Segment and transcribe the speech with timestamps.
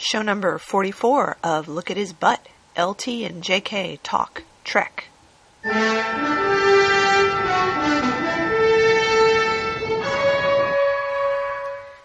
[0.00, 2.46] Show number 44 of Look at His Butt.
[2.78, 5.06] LT and JK talk Trek.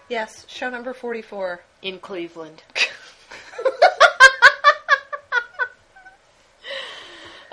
[0.08, 1.60] Yes, show number 44.
[1.82, 2.64] in Cleveland.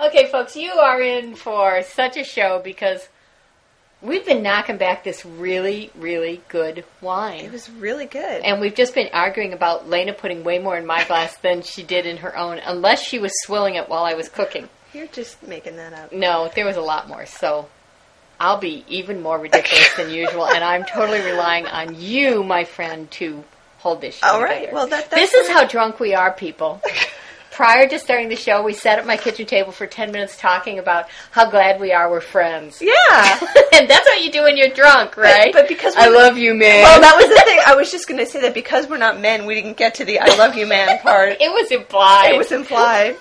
[0.00, 3.08] okay, folks, you are in for such a show because
[4.02, 7.44] we've been knocking back this really, really good wine.
[7.44, 8.42] It was really good.
[8.42, 11.82] and we've just been arguing about Lena putting way more in my glass than she
[11.82, 14.68] did in her own, unless she was swilling it while I was cooking.
[14.92, 16.12] You're just making that up.
[16.12, 17.68] No, there was a lot more, so
[18.38, 23.10] I'll be even more ridiculous than usual, and I'm totally relying on you, my friend,
[23.12, 23.44] to
[23.78, 26.80] hold this All right, well, that- this is how drunk we are, people.
[27.52, 30.78] Prior to starting the show, we sat at my kitchen table for 10 minutes talking
[30.78, 32.80] about how glad we are we're friends.
[32.80, 32.90] Yeah.
[33.74, 35.52] and that's what you do when you're drunk, right?
[35.52, 36.82] but because I love you, man.
[36.82, 37.60] well, that was the thing.
[37.66, 40.04] I was just going to say that because we're not men, we didn't get to
[40.06, 41.36] the I love you man part.
[41.40, 42.32] it was implied.
[42.34, 43.18] It was implied.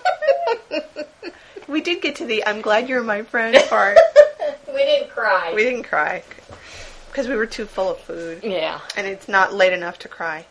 [1.68, 3.98] we did get to the I'm glad you're my friend part.
[4.68, 5.52] we didn't cry.
[5.54, 6.24] We didn't cry
[7.10, 8.80] because we were too full of food, yeah.
[8.96, 10.46] and it's not late enough to cry.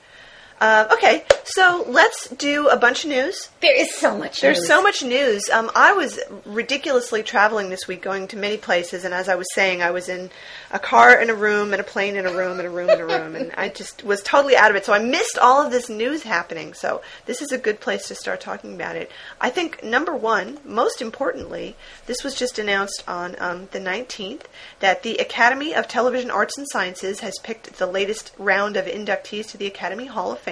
[0.60, 3.48] Uh, okay, so let's do a bunch of news.
[3.62, 4.66] There is so much There's news.
[4.68, 5.48] so much news.
[5.50, 9.46] Um, I was ridiculously traveling this week, going to many places, and as I was
[9.54, 10.30] saying, I was in
[10.70, 13.00] a car in a room, and a plane in a room, and a room in
[13.00, 14.84] a room, and I just was totally out of it.
[14.84, 16.74] So I missed all of this news happening.
[16.74, 19.10] So this is a good place to start talking about it.
[19.40, 21.74] I think number one, most importantly,
[22.04, 24.42] this was just announced on um, the 19th
[24.80, 29.48] that the Academy of Television Arts and Sciences has picked the latest round of inductees
[29.50, 30.49] to the Academy Hall of Fame,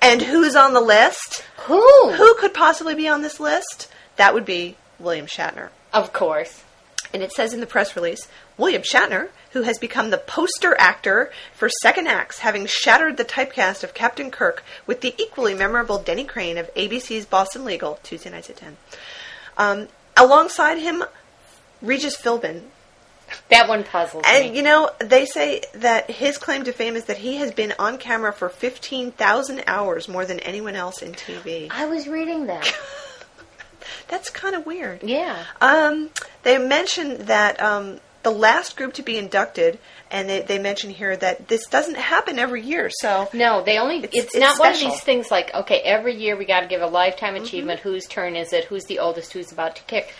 [0.00, 1.44] and who's on the list?
[1.66, 2.12] Who?
[2.12, 3.88] Who could possibly be on this list?
[4.16, 5.68] That would be William Shatner.
[5.92, 6.62] Of course.
[7.12, 11.30] And it says in the press release William Shatner, who has become the poster actor
[11.54, 16.24] for second acts, having shattered the typecast of Captain Kirk with the equally memorable Denny
[16.24, 18.76] Crane of ABC's Boston Legal, Tuesday nights at 10.
[19.56, 21.04] Um, alongside him,
[21.80, 22.62] Regis Philbin.
[23.48, 24.56] That one puzzles And, me.
[24.56, 27.98] you know, they say that his claim to fame is that he has been on
[27.98, 31.68] camera for 15,000 hours more than anyone else in TV.
[31.70, 32.72] I was reading that.
[34.08, 35.02] That's kind of weird.
[35.02, 35.44] yeah.
[35.60, 36.10] Um,
[36.42, 39.78] they mentioned that um, the last group to be inducted,
[40.10, 42.90] and they, they mention here that this doesn't happen every year.
[42.90, 43.98] So No, they only.
[43.98, 46.66] It's- It's, it's not one of these things like okay, every year we got to
[46.68, 47.80] give a lifetime achievement.
[47.80, 48.64] Whose turn is it?
[48.64, 49.32] Who's the oldest?
[49.32, 50.14] Who's about to kick?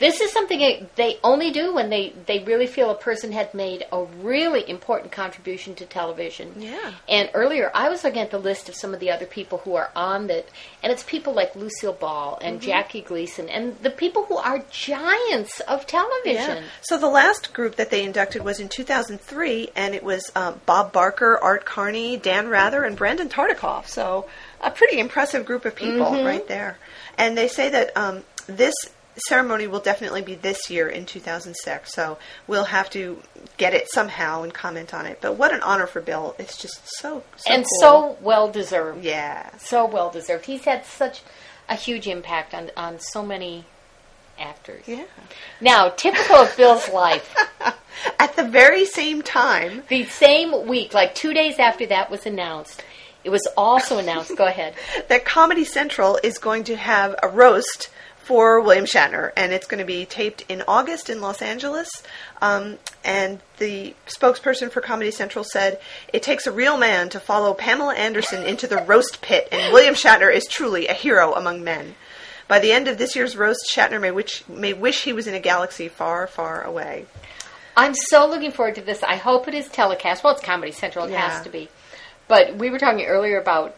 [0.00, 3.54] This is something they- they only do when they they really feel a person had
[3.54, 6.54] made a really important contribution to television.
[6.58, 6.92] Yeah.
[7.08, 9.74] And earlier, I was looking at the list of some of the other people who
[9.76, 10.48] are on it,
[10.82, 15.60] and it's people like Lucille Ball and Jackie Gleason, and the people who are giants
[15.60, 16.56] of television.
[16.56, 16.68] Yeah.
[16.80, 20.92] So the last group that they inducted was in 2003, and it was uh, Bob
[20.92, 23.86] Barker, Art Carney, Dan Rather, and Brandon Tartikoff.
[23.86, 24.26] So
[24.62, 26.78] a pretty impressive group of people right there.
[27.18, 28.74] And they say that um, this
[29.16, 31.92] ceremony will definitely be this year in 2006.
[31.92, 33.20] So we'll have to
[33.56, 35.18] get it somehow and comment on it.
[35.20, 36.34] But what an honor for Bill!
[36.38, 37.80] It's just so, so and cool.
[37.80, 39.04] so well deserved.
[39.04, 39.56] yeah.
[39.58, 40.46] so well deserved.
[40.46, 41.22] He's had such
[41.68, 43.64] a huge impact on on so many
[44.38, 44.82] actors.
[44.86, 45.04] Yeah.
[45.60, 47.36] Now, typical of Bill's life,
[48.18, 52.82] At the very same time, the same week, like two days after that was announced,
[53.24, 54.36] it was also announced.
[54.36, 54.74] Go ahead.
[55.08, 57.90] that Comedy Central is going to have a roast
[58.30, 61.88] for William Shatner, and it's going to be taped in August in Los Angeles.
[62.40, 65.80] Um, and the spokesperson for Comedy Central said,
[66.12, 69.94] It takes a real man to follow Pamela Anderson into the roast pit, and William
[69.96, 71.96] Shatner is truly a hero among men.
[72.46, 75.34] By the end of this year's roast, Shatner may wish, may wish he was in
[75.34, 77.06] a galaxy far, far away.
[77.76, 79.02] I'm so looking forward to this.
[79.02, 80.22] I hope it is telecast.
[80.22, 81.06] Well, it's Comedy Central.
[81.06, 81.28] It Yeah.
[81.30, 81.68] has to be.
[82.28, 83.74] But we were talking earlier about,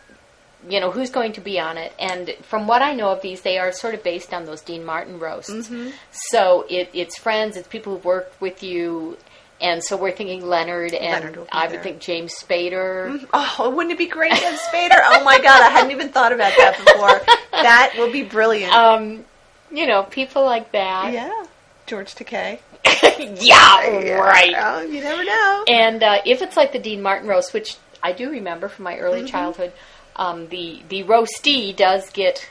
[0.69, 1.93] you know, who's going to be on it.
[1.99, 4.84] And from what I know of these, they are sort of based on those Dean
[4.84, 5.50] Martin roasts.
[5.50, 5.91] Mm-hmm.
[6.31, 9.17] So it, it's friends, it's people who've worked with you.
[9.61, 11.77] And so we're thinking Leonard, and Leonard I there.
[11.77, 13.25] would think James Spader.
[13.33, 14.99] Oh, wouldn't it be great to have Spader?
[15.05, 17.20] Oh my God, I hadn't even thought about that before.
[17.53, 18.73] That will be brilliant.
[18.73, 19.25] Um,
[19.70, 21.12] you know, people like that.
[21.12, 21.44] yeah,
[21.87, 22.58] George Takei.
[23.41, 24.55] yeah, right.
[24.58, 25.65] Oh, you never know.
[25.69, 28.94] And uh, if it's like the Dean Martin roast, which I do remember from my
[28.94, 29.05] Mm-hmm.
[29.05, 29.73] early childhood,
[30.17, 32.49] um, the the roastee does get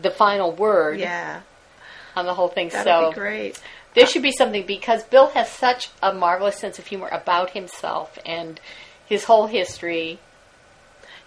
[0.00, 1.40] the final word Yeah,
[2.14, 2.68] on the whole thing.
[2.68, 3.60] that'd so be great.
[3.94, 8.18] there should be something because Bill has such a marvelous sense of humor about himself
[8.26, 8.60] and
[9.06, 10.18] his whole history.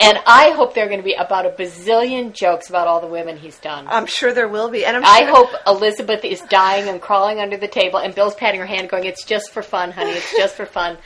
[0.01, 3.07] And I hope there are going to be about a bazillion jokes about all the
[3.07, 3.85] women he's done.
[3.89, 7.39] I'm sure there will be, and I'm I sure, hope Elizabeth is dying and crawling
[7.41, 10.11] under the table, and Bill's patting her hand, going, "It's just for fun, honey.
[10.11, 10.97] It's just for fun."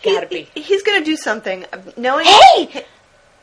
[0.00, 0.48] He- Gotta be.
[0.54, 1.64] he's going to do something.
[1.96, 2.84] Knowing Hey!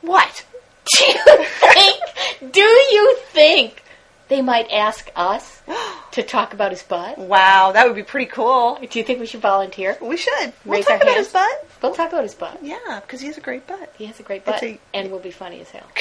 [0.02, 0.46] What?
[0.98, 2.52] Do you think?
[2.54, 3.84] Do you think
[4.30, 5.62] they might ask us
[6.12, 7.18] to talk about his butt?
[7.18, 8.78] Wow, that would be pretty cool.
[8.82, 9.98] Do you think we should volunteer?
[10.02, 10.54] We should.
[10.66, 11.28] We'll talk our about hands.
[11.28, 11.68] his butt.
[11.82, 12.60] We'll talk about his butt.
[12.64, 13.94] Yeah, because he has a great butt.
[13.98, 15.88] He has a great butt, a- and will be funny as hell.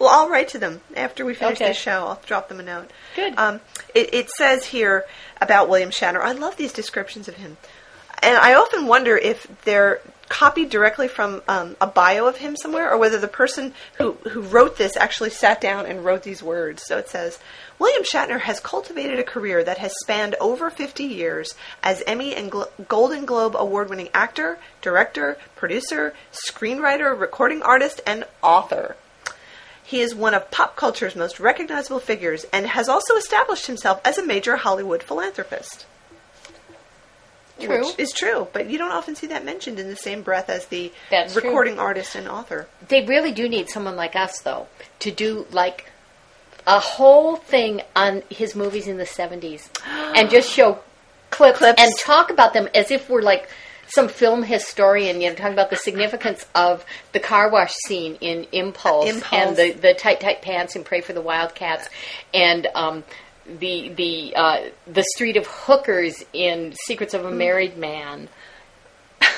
[0.00, 1.68] Well, I'll write to them after we finish Okay.
[1.68, 2.06] this show.
[2.06, 2.90] I'll drop them a note.
[3.14, 3.38] Good.
[3.38, 3.60] Um,
[3.94, 5.04] it, it says here
[5.40, 6.20] about William Shatner.
[6.20, 7.56] I love these descriptions of him,
[8.22, 12.90] and I often wonder if they're copied directly from um, a bio of him somewhere,
[12.90, 16.82] or whether the person who who wrote this actually sat down and wrote these words.
[16.84, 17.38] So it says.
[17.78, 22.50] William Shatner has cultivated a career that has spanned over 50 years as Emmy and
[22.50, 28.96] Glo- Golden Globe award winning actor, director, producer, screenwriter, recording artist, and author.
[29.84, 34.16] He is one of pop culture's most recognizable figures and has also established himself as
[34.16, 35.84] a major Hollywood philanthropist.
[37.60, 37.86] True.
[37.86, 40.66] Which is true, but you don't often see that mentioned in the same breath as
[40.66, 41.42] the That's true.
[41.42, 42.66] recording artist and author.
[42.88, 44.66] They really do need someone like us, though,
[45.00, 45.90] to do like
[46.66, 50.78] a whole thing on his movies in the 70s and just show
[51.30, 51.80] clips, Clips.
[51.82, 53.48] and talk about them as if we're like
[53.88, 58.44] some film historian, you know, talking about the significance of the car wash scene in
[58.52, 59.32] Impulse, Impulse.
[59.32, 61.88] and the, the tight, tight pants and Pray for the Wildcats
[62.34, 63.04] and um,
[63.58, 68.28] the the uh, the street of hookers in Secrets of a Married Man.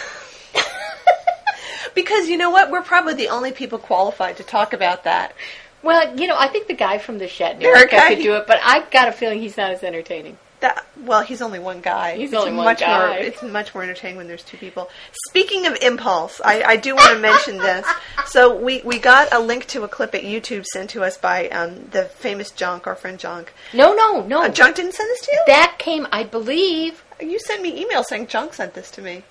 [1.95, 2.71] Because you know what?
[2.71, 5.35] We're probably the only people qualified to talk about that.
[5.83, 8.61] Well, you know, I think the guy from the Shatner guy could do it, but
[8.63, 10.39] I've got a feeling he's not as entertaining.
[10.61, 12.17] That well, he's only one guy.
[12.17, 13.09] He's It's only one much guy.
[13.11, 14.91] More, it's much more entertaining when there's two people.
[15.29, 17.87] Speaking of impulse, I, I do want to mention this.
[18.27, 21.49] So we, we got a link to a clip at YouTube sent to us by
[21.51, 23.53] um, the famous Junk, our friend Junk.
[23.73, 24.43] No, no, no.
[24.43, 25.43] Uh, Junk didn't send this to you.
[25.47, 27.05] that came, I believe.
[27.21, 29.23] you sent me email saying Junk sent this to me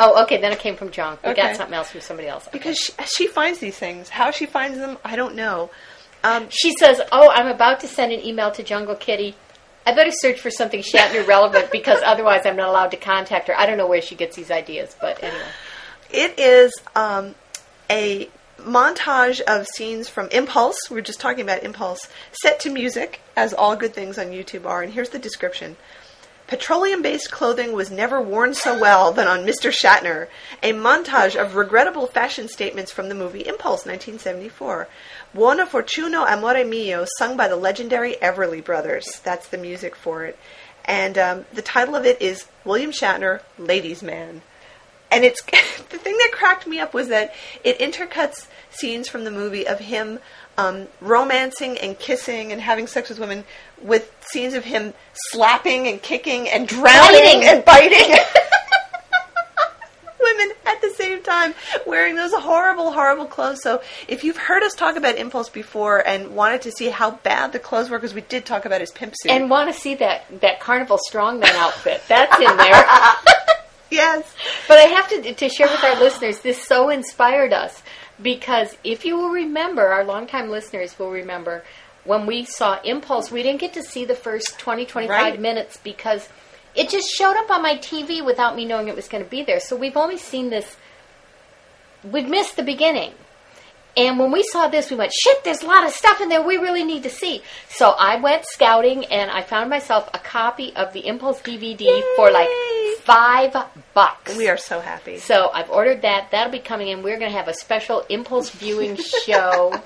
[0.00, 0.38] Oh, okay.
[0.40, 1.18] Then it came from John.
[1.24, 1.42] We Okay.
[1.42, 2.48] got something else from somebody else.
[2.48, 2.58] Okay.
[2.58, 4.08] because she, she finds these things.
[4.08, 5.70] How she finds them, I don't know.
[6.24, 9.36] Um, she says, "Oh, I'm about to send an email to Jungle Kitty.
[9.86, 13.58] I better search for something Shatner relevant because otherwise I'm not allowed to contact her.
[13.58, 15.42] I don't know where she gets these ideas, but anyway.
[16.10, 17.34] It is um,
[17.90, 18.28] a
[18.58, 20.90] montage of scenes from Impulse.
[20.90, 22.08] We are just talking about Impulse,
[22.42, 24.82] set to music, as all good things on YouTube are.
[24.82, 25.76] And here's the description.
[26.46, 29.72] Petroleum based clothing was never worn so well than on Mr.
[29.72, 30.28] Shatner.
[30.62, 34.86] A montage of regrettable fashion statements from the movie Impulse 1974.
[35.34, 39.20] Buona Fortuna Amore Mio, sung by the legendary Everly Brothers.
[39.24, 40.38] That's the music for it.
[40.84, 44.42] And um, the title of it is William Shatner, Ladies' Man
[45.14, 45.42] and it's
[45.90, 47.32] the thing that cracked me up was that
[47.62, 50.18] it intercuts scenes from the movie of him
[50.58, 53.44] um, romancing and kissing and having sex with women
[53.80, 54.92] with scenes of him
[55.30, 57.44] slapping and kicking and drowning Biting.
[57.44, 58.16] and biting
[60.24, 61.54] women at the same time
[61.86, 66.34] wearing those horrible horrible clothes so if you've heard us talk about impulse before and
[66.34, 69.14] wanted to see how bad the clothes were because we did talk about his pimp
[69.16, 72.02] suit And want to see that that Carnival Strongman outfit?
[72.08, 72.84] That's in there.
[73.90, 74.34] yes
[74.66, 76.40] But I have to to share with our listeners.
[76.40, 77.82] This so inspired us
[78.20, 81.62] because if you will remember, our longtime listeners will remember
[82.04, 83.30] when we saw Impulse.
[83.30, 85.40] We didn't get to see the first 20, 25 Right.
[85.40, 86.28] minutes because
[86.74, 89.42] it just showed up on my TV without me knowing it was going to be
[89.42, 89.60] there.
[89.60, 90.76] So we've only seen this.
[92.02, 93.12] We've missed the beginning.
[93.96, 96.42] And when we saw this, we went, shit, there's a lot of stuff in there
[96.42, 97.42] we really need to see.
[97.68, 102.32] So I went scouting and I found myself a copy of the Impulse DVD for
[102.32, 102.48] like
[103.02, 103.54] five
[103.94, 104.36] bucks.
[104.36, 106.32] we are so happy So I've ordered that.
[106.32, 107.02] That'll be coming in.
[107.04, 109.80] We're going to have a special Impulse viewing show.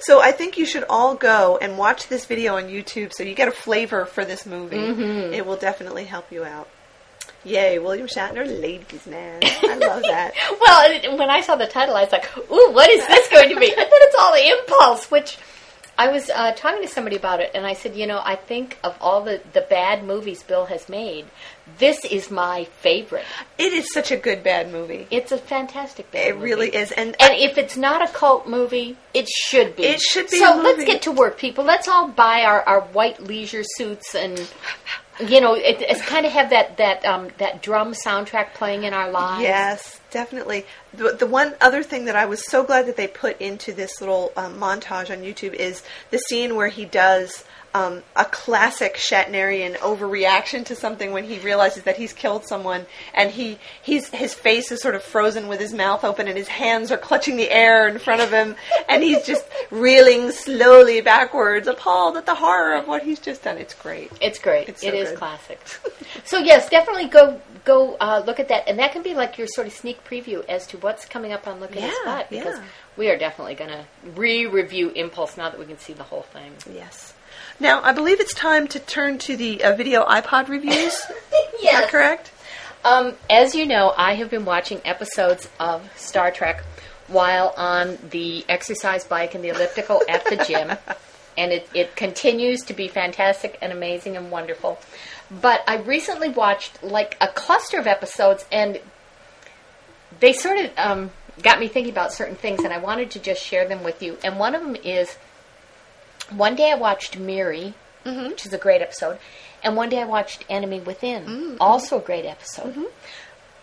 [0.00, 3.34] So I think you should all go and watch this video on YouTube so you
[3.34, 4.76] get a flavor for this movie.
[4.76, 5.34] Mm-hmm.
[5.34, 6.68] It will definitely help you out.
[7.44, 9.40] Yay, William Shatner, ladies man.
[9.42, 10.32] I love that.
[10.60, 13.60] well, when I saw the title, I was like, ooh, what is this going to
[13.60, 13.66] be?
[13.76, 15.38] And then it's all Impulse, which
[15.98, 18.78] I was uh, talking to somebody about it, and I said, you know, I think
[18.84, 21.26] of all the, the bad movies Bill has made,
[21.78, 23.24] this is my favorite.
[23.58, 25.06] It is such a good bad movie.
[25.10, 26.28] It's a fantastic bad movie.
[26.28, 26.44] It movie.
[26.44, 26.92] really is.
[26.92, 29.84] And, And if it's not a cult movie, it should be.
[29.84, 31.64] It should be So let's get to work, people.
[31.64, 34.38] Let's all buy our, our white leisure suits and,
[35.20, 38.92] you know, it, it's kind of have that that um, that drum soundtrack playing in
[38.92, 39.42] our lives.
[39.42, 40.66] Yes, definitely.
[40.94, 44.00] The, the one other thing that I was so glad that they put into this
[44.00, 47.44] little um, montage on YouTube is the scene where he does
[47.76, 53.30] um, a classic Shatnerian overreaction to something when he realizes that he's killed someone, and
[53.30, 56.90] he he's his face is sort of frozen with his mouth open, and his hands
[56.90, 58.56] are clutching the air in front of him,
[58.88, 63.58] and he's just reeling slowly backwards, appalled at the horror of what he's just done.
[63.58, 64.10] It's great.
[64.22, 64.70] It's great.
[64.70, 65.60] It's so It is classic.
[66.24, 69.46] so yes, definitely go go uh, look at that, and that can be like your
[69.48, 72.30] sort of sneak preview as to what's coming up on Look at Yeah, the Spot
[72.30, 72.64] because yeah.
[72.96, 76.52] we are definitely going to re-review Impulse now that we can see the whole thing.
[76.72, 77.12] Yes.
[77.60, 80.94] Now, I believe it's time to turn to the uh, video iPod reviews.
[80.94, 82.32] Is that correct?
[82.84, 86.62] Um, as you know, I have been watching episodes of Star Trek
[87.08, 90.76] while on the exercise bike and the elliptical at the gym,
[91.38, 94.78] and it, it continues to be fantastic and amazing and wonderful.
[95.30, 98.80] But I recently watched like a cluster of episodes, and
[100.20, 101.10] they sort of um,
[101.42, 104.18] got me thinking about certain things, and I wanted to just share them with you.
[104.22, 105.16] And one of them is
[106.30, 108.28] one day I watched Miri, mm-hmm.
[108.28, 109.18] which is a great episode,
[109.62, 111.56] and one day I watched Enemy Within, mm, mm-hmm.
[111.60, 112.72] also a great episode.
[112.72, 112.84] Mm-hmm.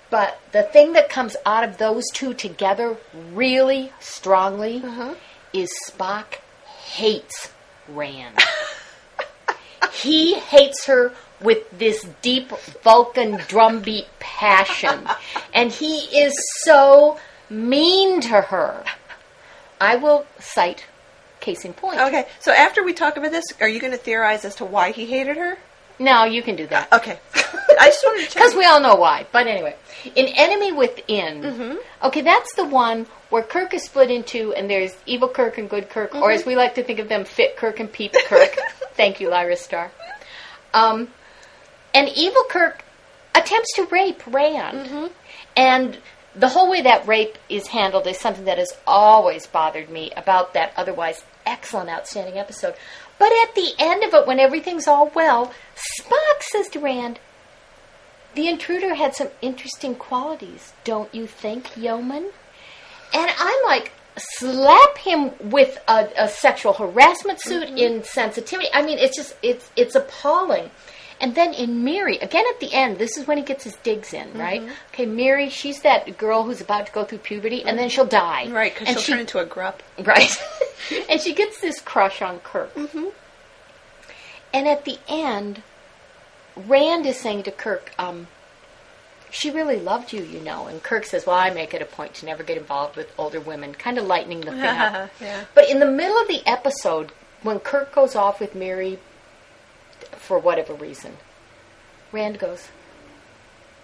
[0.09, 2.97] But the thing that comes out of those two together
[3.31, 5.15] really strongly uh-huh.
[5.53, 7.51] is Spock hates
[7.87, 8.37] Rand.
[9.93, 12.49] he hates her with this deep
[12.83, 15.07] Vulcan drumbeat passion.
[15.53, 16.33] And he is
[16.63, 17.19] so
[17.49, 18.83] mean to her.
[19.79, 20.85] I will cite
[21.39, 21.99] case in point.
[21.99, 24.91] Okay, so after we talk about this, are you going to theorize as to why
[24.91, 25.57] he hated her?
[25.99, 26.91] No, you can do that.
[26.91, 27.19] Okay.
[27.79, 28.41] I just wanted to check.
[28.41, 29.27] Because we all know why.
[29.31, 29.75] But anyway,
[30.15, 34.95] in Enemy Within, okay, that's the one where Kirk is split in two, and there's
[35.05, 37.79] evil Kirk and good Kirk, or as we like to think of them, fit Kirk
[37.79, 38.57] and peep Kirk.
[38.95, 39.91] Thank you, Lyra Star.
[40.73, 41.09] Um,
[41.93, 42.83] and evil Kirk
[43.35, 45.07] attempts to rape Rand, mm-hmm.
[45.55, 45.97] and
[46.35, 50.53] the whole way that rape is handled is something that has always bothered me about
[50.53, 52.75] that otherwise excellent, outstanding episode.
[53.19, 57.19] But at the end of it, when everything's all well, Spock says to Rand,
[58.33, 62.31] the intruder had some interesting qualities, don't you think, yeoman?
[63.13, 67.77] And I'm like slap him with a, a sexual harassment suit, mm-hmm.
[67.77, 68.67] insensitivity.
[68.73, 70.71] I mean, it's just it's it's appalling.
[71.23, 74.13] And then in Miri, again at the end, this is when he gets his digs
[74.13, 74.61] in, right?
[74.93, 78.47] Okay, Miri, she's that girl who's about to go through puberty, and then she'll die,
[78.49, 79.81] Right, because And she'll she- turn into a grup.
[79.97, 80.35] Right.
[81.09, 82.73] and she gets this crush on Kirk.
[82.75, 83.05] Mm-hmm.
[84.53, 85.63] And at the end,
[86.57, 88.27] Rand is saying to Kirk, um,
[89.31, 90.67] she really loved you, you know.
[90.67, 93.39] And Kirk says, well, I make it a point to never get involved with older
[93.39, 95.09] women, kind of lightening the thing up.
[95.21, 95.45] yeah.
[95.55, 98.99] But in the middle of the episode, when Kirk goes off with Miri
[100.17, 101.17] for whatever reason,
[102.11, 102.69] Rand goes,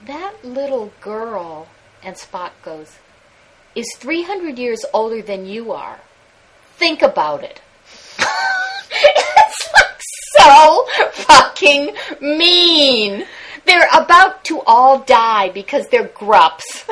[0.05, 1.67] That little girl,
[2.03, 2.97] and Spock goes,
[3.75, 5.99] is 300 years older than you are.
[6.75, 7.61] Think about it.
[8.19, 10.01] it's like
[10.37, 13.25] so fucking mean.
[13.65, 16.85] They're about to all die because they're grups.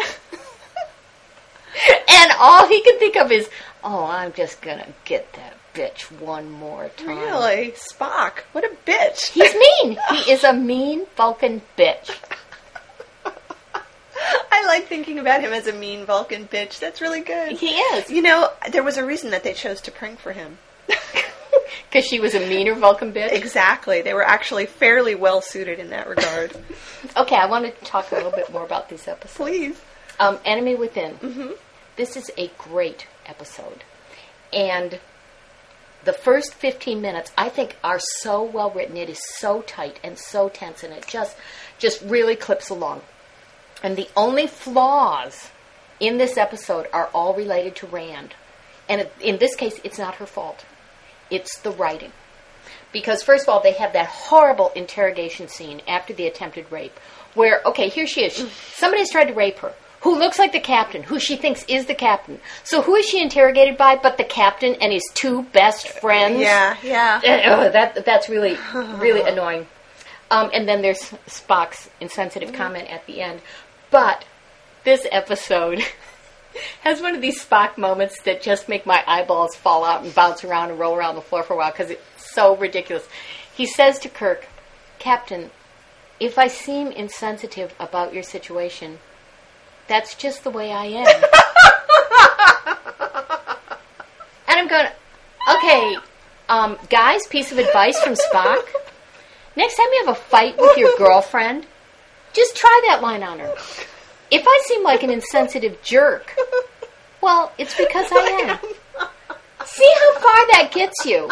[2.09, 3.49] and all he can think of is,
[3.83, 7.19] oh, I'm just gonna get that bitch one more time.
[7.19, 7.71] Really?
[7.73, 8.39] Spock?
[8.51, 9.29] What a bitch.
[9.29, 9.97] He's mean.
[10.09, 12.17] He is a mean Vulcan bitch.
[14.51, 16.79] I like thinking about him as a mean Vulcan bitch.
[16.79, 17.57] That's really good.
[17.57, 18.09] He is.
[18.09, 20.57] You know, there was a reason that they chose T'Pring for him.
[21.89, 23.31] Because she was a meaner Vulcan bitch.
[23.31, 24.01] Exactly.
[24.01, 26.55] They were actually fairly well suited in that regard.
[27.15, 29.37] Okay, I want to talk a little bit more about these episodes.
[29.37, 29.81] Please.
[30.19, 31.13] Um, Enemy Within.
[31.13, 31.51] Mm-hmm.
[31.95, 33.83] This is a great episode.
[34.51, 34.99] And
[36.07, 38.95] the first 15 minutes, I think, are so well written.
[38.95, 41.35] It is so tight and so tense, and it just,
[41.77, 43.01] just really clips along.
[43.83, 45.49] And the only flaws
[45.99, 48.35] in this episode are all related to Rand.
[48.87, 50.63] And it- in this case, it's not her fault.
[51.29, 52.13] It's the writing.
[52.93, 56.97] Because, first of all, they have that horrible interrogation scene after the attempted rape,
[57.33, 58.49] where, okay, here she is.
[58.73, 61.95] Somebody's tried to rape her, who looks like the captain, who she thinks is the
[61.95, 62.39] captain.
[62.63, 66.39] So, who is she interrogated by but the captain and his two best friends?
[66.39, 67.21] Yeah, yeah.
[67.23, 69.67] Ugh, that that's really really annoying.
[70.29, 73.41] Um, and then there's Spock's insensitive comment at the end.
[73.89, 74.25] But
[74.83, 75.81] this episode
[76.81, 80.43] has one of these Spock moments that just make my eyeballs fall out and bounce
[80.43, 83.07] around and roll around the floor for a while because it's so ridiculous.
[83.53, 84.47] He says to Kirk,
[84.99, 85.49] "Captain,
[86.19, 88.99] if I seem insensitive about your situation,
[89.87, 91.23] that's just the way I am."
[94.49, 94.87] And I'm going,
[95.55, 95.97] okay,
[96.47, 98.63] um, guys, piece of advice from Spock.
[99.55, 101.65] Next time you have a fight with your girlfriend,
[102.33, 103.53] just try that line on her.
[104.31, 106.33] If I seem like an insensitive jerk,
[107.21, 109.07] well, it's because I am.
[109.65, 111.29] See how far that gets you.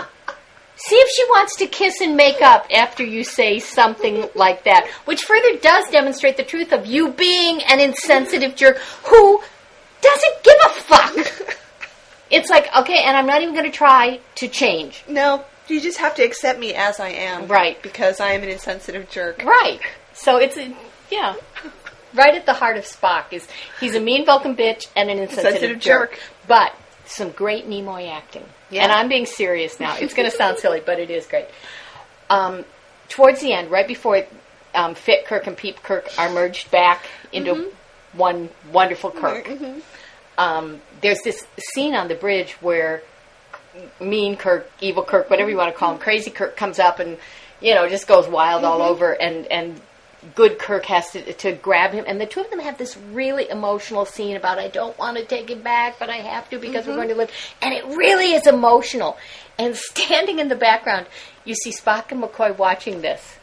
[0.87, 4.87] See if she wants to kiss and make up after you say something like that,
[5.05, 9.41] which further does demonstrate the truth of you being an insensitive jerk who
[10.01, 11.57] doesn't give a fuck.
[12.31, 15.03] It's like, okay, and I'm not even going to try to change.
[15.07, 17.47] No, you just have to accept me as I am.
[17.47, 17.81] Right.
[17.81, 19.43] Because I am an insensitive jerk.
[19.43, 19.79] Right.
[20.13, 20.75] So it's, a,
[21.11, 21.35] yeah.
[22.15, 23.47] right at the heart of Spock is
[23.79, 26.11] he's a mean Vulcan bitch and an insensitive Sensitive jerk.
[26.13, 26.19] jerk.
[26.47, 26.75] But
[27.05, 28.45] some great Nimoy acting.
[28.69, 28.83] Yeah.
[28.83, 29.95] And I'm being serious now.
[29.97, 31.45] It's going to sound silly, but it is great.
[32.29, 32.65] Um,
[33.09, 34.25] towards the end, right before
[34.73, 38.17] um, Fit Kirk and Peep Kirk are merged back into Mm-hmm.
[38.17, 39.47] one wonderful Kirk,
[40.37, 43.01] um, there's this scene on the bridge where
[43.99, 47.17] mean Kirk, evil Kirk, whatever you want to call him, crazy Kirk comes up and
[47.61, 49.79] you know just goes wild all over, and and
[50.33, 53.49] good Kirk has to to grab him, and the two of them have this really
[53.49, 56.85] emotional scene about I don't want to take him back, but I have to because
[56.85, 56.97] we're mm-hmm.
[56.97, 59.17] going to live, and it really is emotional.
[59.57, 61.07] And standing in the background,
[61.43, 63.37] you see Spock and McCoy watching this.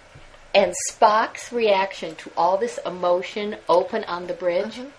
[0.54, 4.90] And Spock's reaction to all this emotion open on the bridge, mm-hmm.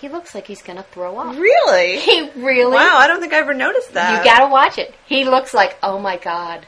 [0.00, 1.36] he looks like he's going to throw up.
[1.36, 1.96] Really?
[1.98, 4.18] He really Wow, I don't think I ever noticed that.
[4.18, 4.94] you gotta watch it.
[5.06, 6.66] He looks like, oh my god,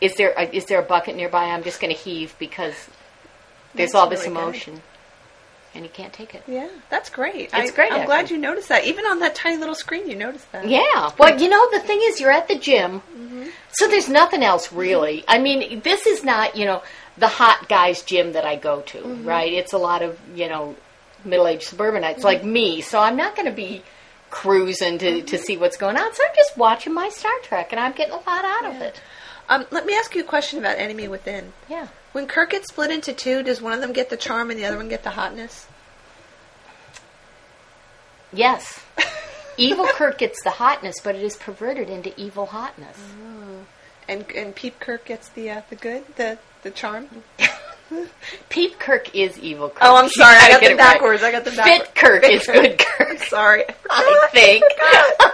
[0.00, 1.44] is there a, is there a bucket nearby?
[1.44, 2.88] I'm just gonna heave because
[3.74, 4.42] there's That's all this really good.
[4.42, 4.82] emotion,
[5.74, 6.42] and he can't take it.
[6.46, 7.50] Yeah, that's great.
[7.52, 8.84] It's I, great I'm glad you noticed that.
[8.84, 10.68] Even on that tiny little screen, you noticed that.
[10.68, 11.10] Yeah.
[11.18, 13.44] Well, you know the thing is, you're at the gym, mm-hmm.
[13.72, 15.18] so there's nothing else really.
[15.18, 15.30] Mm-hmm.
[15.30, 16.82] I mean, this is not you know
[17.18, 19.26] the hot guys gym that I go to, mm-hmm.
[19.26, 19.52] right?
[19.52, 20.76] It's a lot of you know
[21.24, 23.82] middle-aged suburbanites like me, so I'm not going to be
[24.30, 26.14] cruising to, to see what's going on.
[26.14, 29.00] So I'm just watching my Star Trek, and I'm getting a lot out of it.
[29.50, 31.52] Um, let me ask you a question about Enemy Within.
[31.68, 31.88] Yeah.
[32.12, 34.64] When Kirk gets split into two, does one of them get the charm and the
[34.64, 35.66] other one get the hotness?
[38.32, 38.80] Yes.
[39.56, 42.96] evil Kirk gets the hotness, but it is perverted into evil hotness.
[44.08, 47.08] And and Peep Kirk gets the uh, the good, the the charm.
[48.48, 49.78] Peep Kirk is evil Kirk.
[49.82, 50.94] Oh, I'm sorry, I got gotta the get it right.
[50.94, 51.22] backwards.
[51.22, 51.90] I got the backwards.
[51.90, 53.18] Fit Kirk is good Kirk.
[53.24, 54.64] Sorry, I think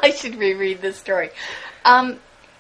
[0.03, 1.31] I should reread this story.
[1.85, 2.19] Um,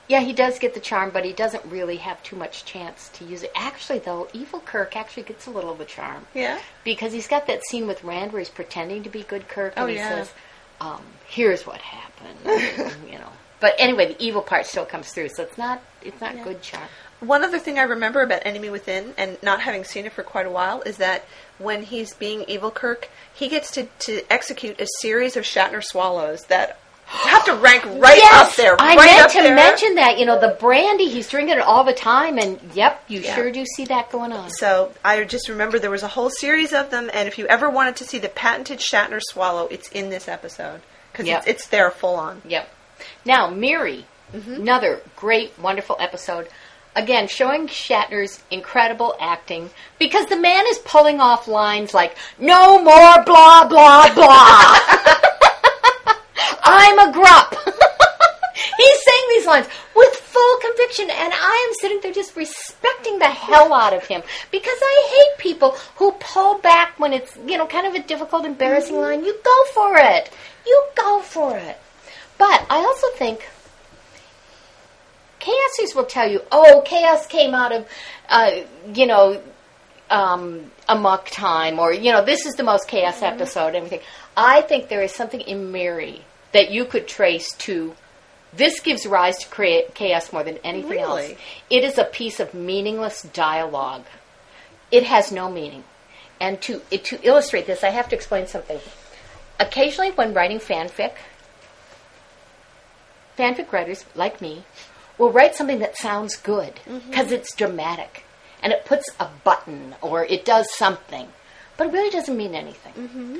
[0.08, 3.24] yeah, he does get the charm, but he doesn't really have too much chance to
[3.24, 3.50] use it.
[3.54, 6.58] Actually, though, evil Kirk actually gets a little of the charm Yeah.
[6.84, 9.84] because he's got that scene with Rand where he's pretending to be good Kirk, and
[9.84, 10.08] Oh, he yeah.
[10.08, 10.32] says,
[10.80, 13.32] um, "Here's what happened," you know.
[13.58, 16.44] But anyway, the evil part still comes through, so it's not it's not Yeah.
[16.44, 16.88] good charm.
[17.20, 20.44] One other thing I remember about Enemy Within, and not having seen it for quite
[20.44, 21.24] a while, is that
[21.58, 26.42] when he's being Evil Kirk, he gets to, to execute a series of Shatner swallows
[26.48, 28.76] that have to rank right yes, up there.
[28.78, 29.54] I meant to there.
[29.54, 30.18] mention that.
[30.18, 33.34] You know, the brandy, he's drinking it all the time, and yep, you Yeah.
[33.34, 34.50] sure do see that going on.
[34.50, 37.70] So I just remember there was a whole series of them, and if you ever
[37.70, 40.80] wanted to see the patented Shatner swallow, it's in this episode
[41.12, 41.38] because Yep.
[41.40, 42.42] it's, it's there full on.
[42.46, 42.68] Yep.
[43.24, 44.54] Now, Miri, Mm-hmm.
[44.54, 46.48] another great, wonderful episode.
[46.96, 53.22] Again, showing Shatner's incredible acting because the man is pulling off lines like "No more
[53.24, 55.20] blah blah blah."
[56.64, 57.54] I'm a grup.
[58.76, 63.26] He's saying these lines with full conviction, and I am sitting there just respecting the
[63.28, 67.66] hell out of him because I hate people who pull back when it's you know
[67.66, 69.24] kind of a difficult, embarrassing line.
[69.24, 70.30] You go for it.
[70.66, 71.78] You go for it.
[72.38, 73.48] But I also think
[75.40, 77.86] chaosies will tell you, oh, chaos came out of,
[78.28, 78.50] uh,
[78.92, 79.40] you know,
[80.10, 83.68] um, amok time, or you know, this is the most chaos episode.
[83.68, 84.00] and Everything.
[84.36, 86.25] I think there is something in Miri
[86.56, 87.94] that you could trace to.
[88.52, 91.32] This gives rise to create chaos more than anything else.
[91.68, 94.04] It is a piece of meaningless dialogue.
[94.90, 95.84] It has no meaning.
[96.40, 98.80] And to it, to illustrate this, I have to explain something.
[99.60, 101.12] Occasionally, when writing fanfic,
[103.38, 104.64] fanfic writers like me
[105.18, 107.10] will write something that sounds good mm-hmm.
[107.10, 108.24] because it's dramatic
[108.62, 111.28] and it puts a button or it does something,
[111.76, 112.92] but it really doesn't mean anything.
[112.94, 113.36] Mm-hmm.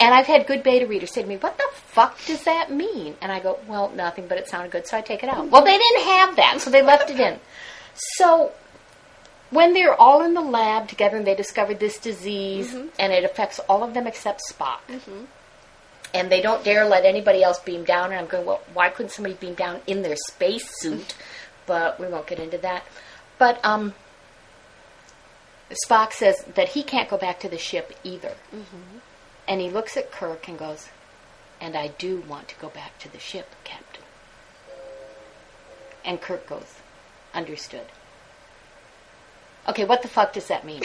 [0.00, 3.16] And I've had good beta readers say to me, "What the fuck does that mean?"
[3.20, 5.64] And I go, "Well, nothing, but it sounded good, so I take it out." Well,
[5.64, 7.38] they didn't have that, so they left it in.
[7.94, 8.52] So
[9.50, 12.88] when they're all in the lab together and they discovered this disease mm-hmm.
[12.98, 14.78] and it affects all of them except Spock.
[14.88, 15.24] Mm-hmm.
[16.14, 18.10] And they don't dare let anybody else beam down.
[18.10, 21.00] And I'm going, well, why couldn't somebody beam down in their space suit?
[21.00, 21.22] Mm-hmm.
[21.66, 22.84] but we won't get into that.
[23.38, 23.94] But um,
[25.86, 28.34] Spock says that he can't go back to the ship either.
[29.50, 30.88] And he looks at Kirk and goes,
[31.60, 34.04] And I do want to go back to the ship, Captain.
[36.04, 36.76] And Kirk goes,
[37.34, 37.86] Understood.
[39.68, 40.82] Okay, what the fuck does that mean?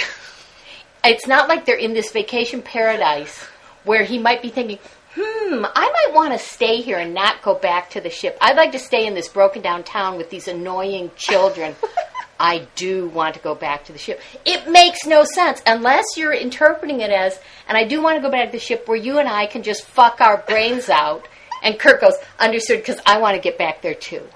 [1.05, 3.39] it's not like they're in this vacation paradise
[3.83, 4.79] where he might be thinking,
[5.13, 8.35] hmm, I might want to stay here and not go back to the ship.
[8.41, 11.75] I'd like to stay in this broken down town with these annoying children.
[12.39, 14.21] I do want to go back to the ship.
[14.45, 18.29] It makes no sense unless you're interpreting it as, and I do want to go
[18.29, 21.27] back to the ship where you and I can just fuck our brains out.
[21.63, 24.21] And Kirk goes, understood, because I want to get back there too.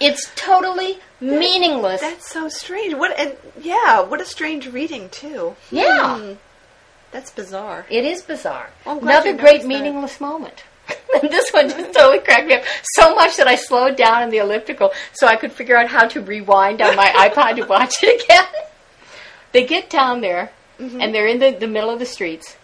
[0.00, 2.00] It's totally meaningless.
[2.00, 2.94] That's so strange.
[2.94, 5.56] What and yeah, what a strange reading too.
[5.72, 6.18] Yeah.
[6.20, 6.32] Hmm.
[7.10, 7.84] That's bizarre.
[7.90, 8.70] It is bizarre.
[8.86, 9.68] Well, Another great noticed that.
[9.68, 10.62] meaningless moment.
[11.22, 12.62] and this one just totally cracked me up
[12.94, 16.06] so much that I slowed down in the elliptical so I could figure out how
[16.08, 18.44] to rewind on my iPod to watch it again.
[19.52, 21.00] They get down there Mm-hmm.
[21.00, 22.56] and they're in the, the middle of the streets,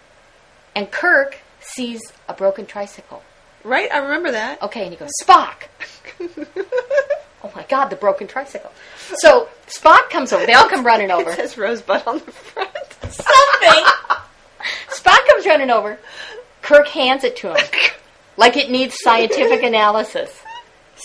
[0.76, 3.24] and Kirk sees a broken tricycle.
[3.64, 3.90] Right?
[3.90, 4.62] I remember that.
[4.62, 5.64] Okay, and he goes, Spock!
[7.42, 8.70] oh my god, the broken tricycle.
[9.16, 10.46] So Spock comes over.
[10.46, 11.30] They all come running over.
[11.30, 12.70] It says Rosebud on the front.
[13.02, 13.84] something.
[14.90, 15.98] Spock comes running over.
[16.62, 17.56] Kirk hands it to him
[18.36, 20.30] like it needs scientific analysis.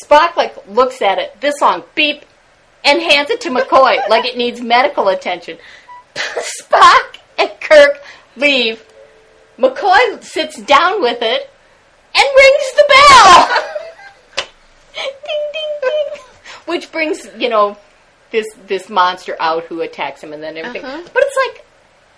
[0.04, 2.24] Spock like looks at it, this long, beep,
[2.84, 5.58] and hands it to McCoy like it needs medical attention.
[6.16, 8.02] Spock and Kirk
[8.36, 8.84] leave.
[9.58, 11.50] McCoy sits down with it
[12.16, 13.50] and rings the bell.
[14.96, 16.22] ding ding ding.
[16.66, 17.78] Which brings, you know,
[18.32, 20.86] this this monster out who attacks him and then everything.
[20.86, 21.10] Uh-huh.
[21.14, 21.66] But it's like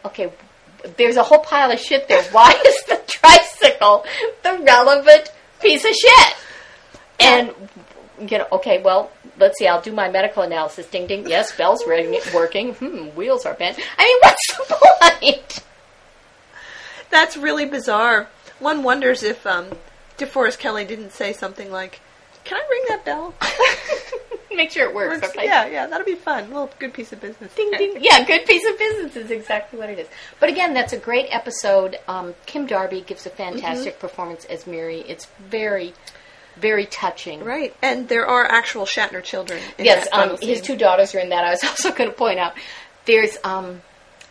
[0.05, 0.31] okay,
[0.97, 2.23] there's a whole pile of shit there.
[2.31, 4.05] Why is the tricycle
[4.43, 6.35] the relevant piece of shit?
[7.19, 7.53] And
[8.19, 9.67] you know, okay, well, let's see.
[9.67, 10.85] I'll do my medical analysis.
[10.87, 11.27] Ding ding.
[11.27, 12.73] Yes, bell's ring, working.
[12.75, 13.79] Hmm, wheels are bent.
[13.97, 15.63] I mean, what's the point?
[17.09, 18.27] That's really bizarre.
[18.59, 19.69] One wonders if um,
[20.17, 21.99] DeForest Kelley didn't say something like,
[22.43, 23.33] "Can I ring that bell?"
[24.55, 25.23] Make sure it works.
[25.23, 25.45] Okay.
[25.45, 26.45] Yeah, yeah, that'll be fun.
[26.45, 27.53] A little good piece of business.
[27.55, 27.97] Ding, ding.
[28.01, 30.07] Yeah, good piece of business is exactly what it is.
[30.39, 31.99] But again, that's a great episode.
[32.07, 35.01] Um, Kim Darby gives a fantastic performance as Miri.
[35.01, 35.93] It's very,
[36.57, 37.43] very touching.
[37.43, 39.61] Right, and there are actual Shatner children.
[39.77, 41.43] In Yes, that um, his two daughters are in that.
[41.43, 42.53] I was also going to point out
[43.05, 43.81] there's um,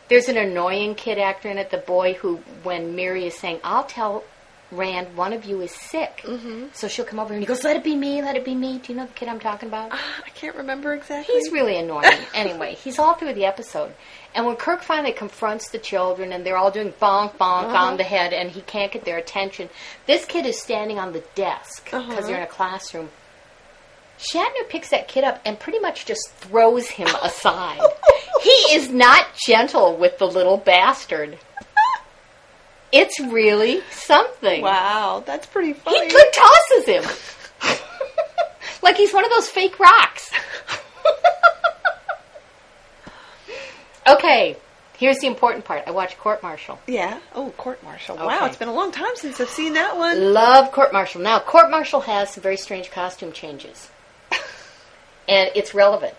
[0.08, 1.70] there's an annoying kid actor in it.
[1.70, 4.24] The boy who, when Miri is saying, "I'll tell
[4.72, 6.66] Rand, one of you is sick," mm-hmm.
[6.72, 8.78] so she'll come over and he goes, "Let it be me, let it be me."
[8.78, 9.90] Do you know the kid I'm talking about?
[9.92, 11.34] Ah, I can't remember exactly.
[11.34, 12.04] He's really annoying.
[12.34, 13.92] anyway, he's all through the episode.
[14.34, 17.76] And when Kirk finally confronts the children and they're all doing bonk bonk Uh-huh.
[17.86, 19.68] on the head and he can't get their attention,
[20.06, 22.20] this kid is standing on the desk because Uh-huh.
[22.26, 23.10] they're in a classroom.
[24.18, 27.80] Shatner picks that kid up and pretty much just throws him aside.
[28.42, 31.38] he is not gentle with the little bastard.
[32.92, 34.62] It's really something.
[34.62, 36.06] Wow, that's pretty funny.
[36.06, 37.04] He good tosses him.
[38.82, 40.30] like he's one of those fake rocks.
[44.08, 44.56] okay,
[44.98, 45.84] here's the important part.
[45.86, 46.80] I watched Court Martial.
[46.88, 47.20] yeah.
[47.34, 48.16] Oh, court martial.
[48.16, 48.26] Okay.
[48.26, 50.32] Wow, it's been a long time since I've seen that one.
[50.32, 51.20] Love Court Martial.
[51.20, 53.88] Now, Court Martial has some very strange costume changes.
[55.28, 56.16] and it's relevant.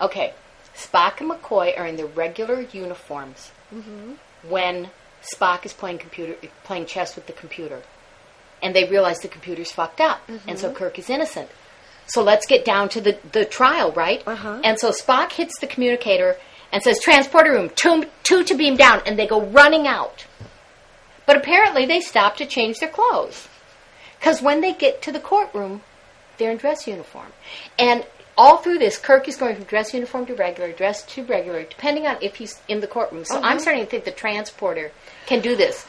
[0.00, 0.32] Okay,
[0.76, 4.12] Spock and McCoy are in their regular uniforms mm-hmm.
[4.48, 4.90] when
[5.34, 7.82] Spock is playing computer playing chess with the computer.
[8.62, 10.20] And they realize the computer's fucked up.
[10.46, 11.50] And so Kirk is innocent.
[12.06, 14.22] So let's get down to the, the trial, right?
[14.26, 14.60] Uh-huh.
[14.64, 16.36] And so Spock hits the communicator
[16.72, 19.02] and says, Transporter room, two, two to beam down.
[19.04, 20.26] And they go running out.
[21.26, 23.48] But apparently they stop to change their clothes.
[24.18, 25.82] Because when they get to the courtroom,
[26.38, 27.32] they're in dress uniform.
[27.78, 28.06] And
[28.36, 32.06] all through this, Kirk is going from dress uniform to regular, dress to regular, depending
[32.06, 33.24] on if he's in the courtroom.
[33.24, 33.58] So I'm uh-huh.
[33.58, 34.92] starting to think the transporter
[35.26, 35.86] can do this.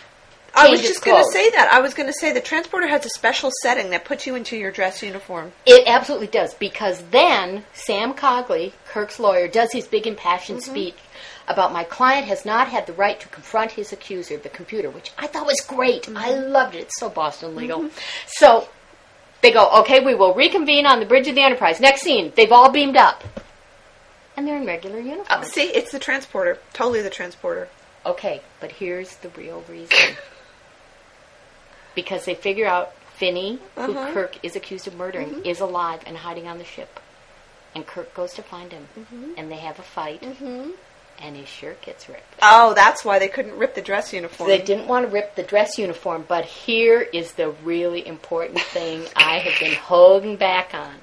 [0.56, 1.72] I was just going to say that.
[1.72, 4.58] I was going to say the transporter has a special setting that puts you into
[4.58, 5.52] your dress uniform.
[5.66, 10.72] It absolutely does because then Sam Cogley, Kirk's lawyer, does his big impassioned mm-hmm.
[10.72, 10.96] speech
[11.48, 15.12] about my client has not had the right to confront his accuser, the computer, which
[15.18, 16.08] I thought was great.
[16.10, 16.52] I mm-hmm.
[16.52, 16.84] loved it.
[16.84, 17.82] It's so Boston legal.
[17.82, 17.98] Mm-hmm.
[18.28, 18.68] So
[19.41, 21.80] they go, okay, we will reconvene on the bridge of the Enterprise.
[21.80, 23.23] Next scene, they've all beamed up.
[24.36, 25.47] And they're in regular Uh, uniforms.
[25.52, 26.60] see, it's the transporter.
[26.73, 27.69] Totally the transporter.
[28.06, 30.15] Okay, but here's the real reason.
[31.95, 34.13] because they figure out Finney, who Uh-huh.
[34.13, 37.00] Kirk is accused of murdering, is alive and hiding on the ship.
[37.73, 38.88] And Kirk goes to find him.
[39.38, 40.23] And they have a fight.
[41.22, 42.22] And his shirt gets ripped.
[42.44, 44.50] Oh, that's why they couldn't rip the dress uniform.
[44.50, 49.04] They didn't want to rip the dress uniform, but here is the really important thing
[49.16, 50.94] I have been holding back on.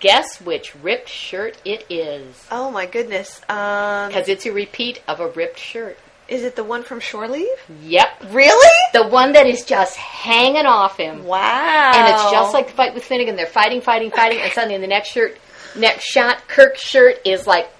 [0.00, 2.44] Guess which ripped shirt it is?
[2.50, 3.40] Oh my goodness.
[3.48, 5.96] Um, Because it's a repeat of a ripped shirt.
[6.26, 7.46] is it the one from Shore Leave?
[7.82, 8.08] Yep.
[8.30, 8.76] Really?
[8.94, 11.24] The one that is just hanging off him.
[11.24, 11.92] Wow.
[11.94, 13.36] And it's just like the fight with Finnegan.
[13.36, 15.36] They're fighting, fighting, fighting, and suddenly in the next shirt,
[15.76, 17.70] next shot, Kirk's shirt is like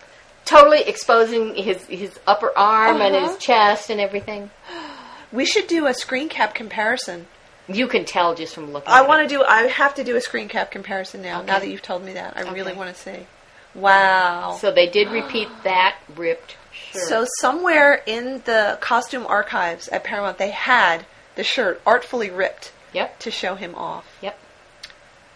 [0.45, 3.29] totally exposing his his upper arm and Uh-huh.
[3.29, 4.51] his chest and everything.
[5.33, 7.27] we should do a screen cap comparison.
[7.69, 8.93] You can tell just from looking.
[8.93, 9.43] I want to do.
[9.45, 11.43] I have to do a screen cap comparison now.
[11.43, 13.27] Now that you've told me that, I really want to say,
[13.75, 14.57] wow.
[14.61, 17.03] So they did repeat that ripped shirt.
[17.03, 23.19] So somewhere in the costume archives at Paramount, they had the shirt artfully ripped yep,
[23.21, 24.05] to show him off.
[24.21, 24.39] yep.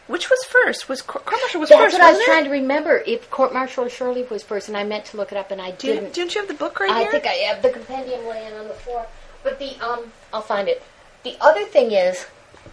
[0.06, 0.88] Which was first?
[0.88, 1.94] Was court martial was That's first?
[1.94, 2.24] what I was it?
[2.26, 3.02] trying to remember.
[3.06, 5.50] If court martial or Shore Leave was first, and I meant to look it up,
[5.50, 6.12] and I Do didn't.
[6.12, 7.08] didn't you have the book right I here?
[7.08, 9.06] I think I have the compendium laying on the floor.
[9.42, 10.82] But the um, I'll find it.
[11.24, 12.26] The other thing is,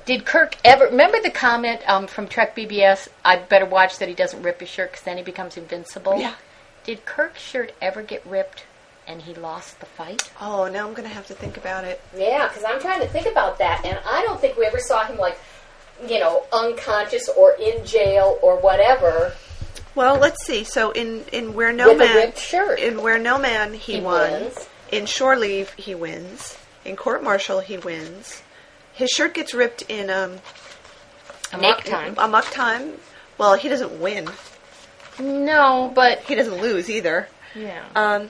[0.05, 3.07] did Kirk ever remember the comment um, from Trek BBS?
[3.25, 6.19] I better watch that he doesn't rip his shirt because then he becomes invincible.
[6.19, 6.35] Yeah.
[6.83, 8.65] Did Kirk's shirt ever get ripped
[9.07, 10.31] and he lost the fight?
[10.39, 11.99] Oh, now I'm going to have to think about it.
[12.15, 15.05] Yeah, because I'm trying to think about that, and I don't think we ever saw
[15.05, 15.37] him like,
[16.09, 19.33] you know, unconscious or in jail or whatever.
[19.95, 20.63] Well, let's see.
[20.63, 22.79] So in in where no With man ripped shirt.
[22.79, 24.31] in where no man he, He won.
[24.31, 24.69] wins.
[24.91, 26.57] In shore leave he wins.
[26.85, 28.41] In court martial he wins.
[28.93, 30.39] His shirt gets ripped in um
[31.51, 32.15] Amok Time.
[32.17, 32.93] A muck time.
[33.37, 34.27] Well, he doesn't win.
[35.19, 37.27] No, but He doesn't lose either.
[37.55, 37.83] yeah.
[37.95, 38.29] Um,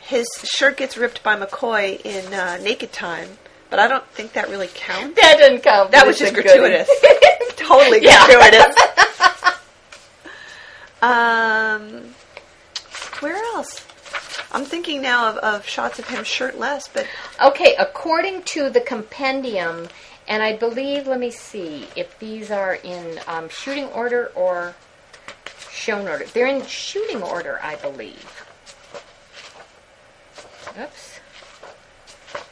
[0.00, 3.38] his shirt gets ripped by McCoy in uh, naked time,
[3.74, 5.16] but I don't think that really counts.
[5.20, 5.90] that didn't count.
[5.90, 6.88] That was just gratuitous.
[7.56, 8.76] totally gratuitous.
[11.02, 12.14] um,
[13.18, 13.84] where else?
[14.52, 17.08] I'm thinking now of, of shots of him shirtless, but
[17.42, 19.88] Okay, according to the compendium,
[20.28, 24.76] and I believe, let me see if these are in um, shooting order or
[25.68, 26.26] shown order.
[26.26, 28.46] They're in shooting order, I believe.
[30.80, 31.13] Oops.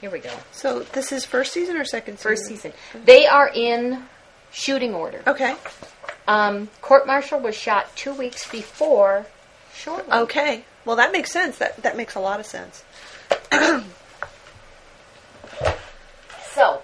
[0.01, 0.31] Here we go.
[0.53, 2.31] so this is first season or second season?
[2.31, 2.73] First season.
[3.05, 4.05] They are in
[4.53, 5.23] shooting order.
[5.27, 5.55] Okay.
[6.29, 9.27] Um, Court Martial was shot two weeks before
[9.75, 10.13] Shore Leave.
[10.13, 10.65] Okay.
[10.85, 11.59] Well, that makes sense.
[11.59, 12.85] That that makes a lot of sense.
[16.55, 16.83] So,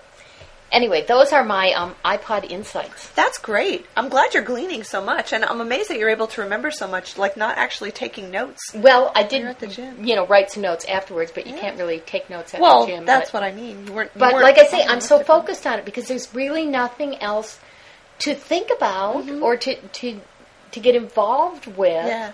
[0.72, 3.08] anyway, those are my um, iPod insights.
[3.10, 3.86] That's great.
[3.96, 6.86] I'm glad you're gleaning so much, and I'm amazed that you're able to remember so
[6.86, 8.60] much, like not actually taking notes.
[8.74, 10.04] Well, I did, at the gym.
[10.04, 12.92] you know, write some notes afterwards, but you can't really take notes at Well, the
[12.92, 12.96] gym.
[12.98, 13.86] Well, that's but, what I mean.
[13.86, 14.10] You weren't.
[14.14, 17.16] you But weren't like I say, I'm so focused on it because there's really nothing
[17.20, 17.58] else
[18.20, 19.42] to think about Mm-hmm.
[19.42, 20.20] or to to
[20.72, 22.06] to get involved with.
[22.06, 22.32] Yeah.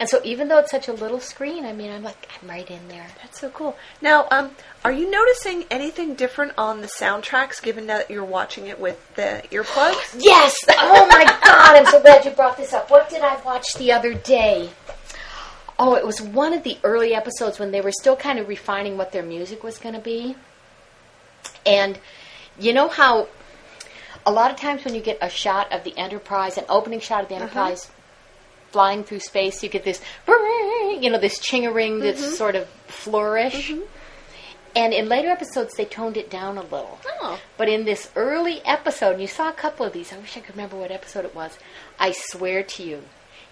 [0.00, 2.70] And so, even though it's such a little screen, I mean, I'm like, I'm right
[2.70, 3.06] in there.
[3.20, 3.76] That's so cool.
[4.00, 4.52] Now, um,
[4.84, 9.42] are you noticing anything different on the soundtracks, given that you're watching it with the
[9.50, 10.16] earplugs?
[10.28, 10.54] Yes!
[10.68, 11.76] Oh my God!
[11.76, 12.90] I'm so glad you brought this up.
[12.90, 14.70] What did I watch the other day?
[15.80, 18.96] Oh, it was one of the early episodes when they were still kind of refining
[18.96, 20.36] what their music was going to be.
[21.66, 21.98] And
[22.58, 23.28] you know how
[24.26, 27.22] a lot of times when you get a shot of the Enterprise, an opening shot
[27.22, 27.90] of the Enterprise
[28.70, 32.34] flying through space, you get this, you know, this chingering, this mm-hmm.
[32.34, 33.70] sort of flourish.
[33.70, 33.82] Mm-hmm.
[34.76, 36.98] And in later episodes, they toned it down a little.
[37.20, 37.40] Oh.
[37.56, 40.40] But in this early episode, and you saw a couple of these, I wish I
[40.40, 41.58] could remember what episode it was.
[41.98, 43.02] I swear to you,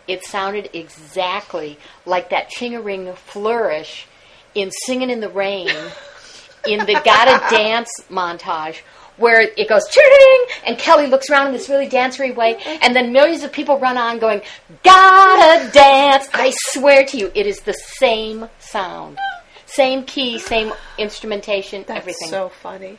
[0.06, 4.06] it sounded exactly like that chingering flourish
[4.54, 5.70] in Singing in the Rain
[6.66, 8.80] in the Gotta Dance montage.
[9.16, 13.12] Where it goes ching, and Kelly looks around in this really dancery way, and then
[13.12, 14.42] millions of people run on going,
[14.82, 19.18] "Gotta dance!" I swear to you, it is the same sound,
[19.64, 22.28] same key, same instrumentation, That's everything.
[22.28, 22.98] so funny.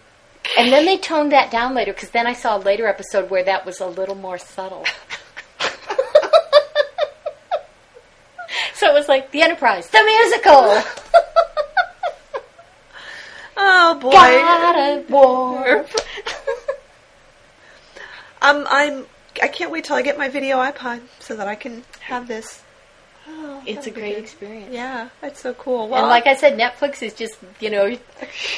[0.57, 3.43] And then they toned that down later because then I saw a later episode where
[3.43, 4.85] that was a little more subtle.
[8.73, 10.81] so it was like the Enterprise, the musical,
[13.59, 14.11] Oh boy.
[14.11, 15.85] God of War.
[18.41, 19.05] Um, I'm.
[19.41, 22.61] I can't wait till I get my video iPod so that I can have this.
[23.29, 24.23] Oh, It's a great good.
[24.23, 24.73] experience.
[24.73, 25.89] Yeah, that's so cool.
[25.89, 27.97] Well, And like I said, Netflix is just you know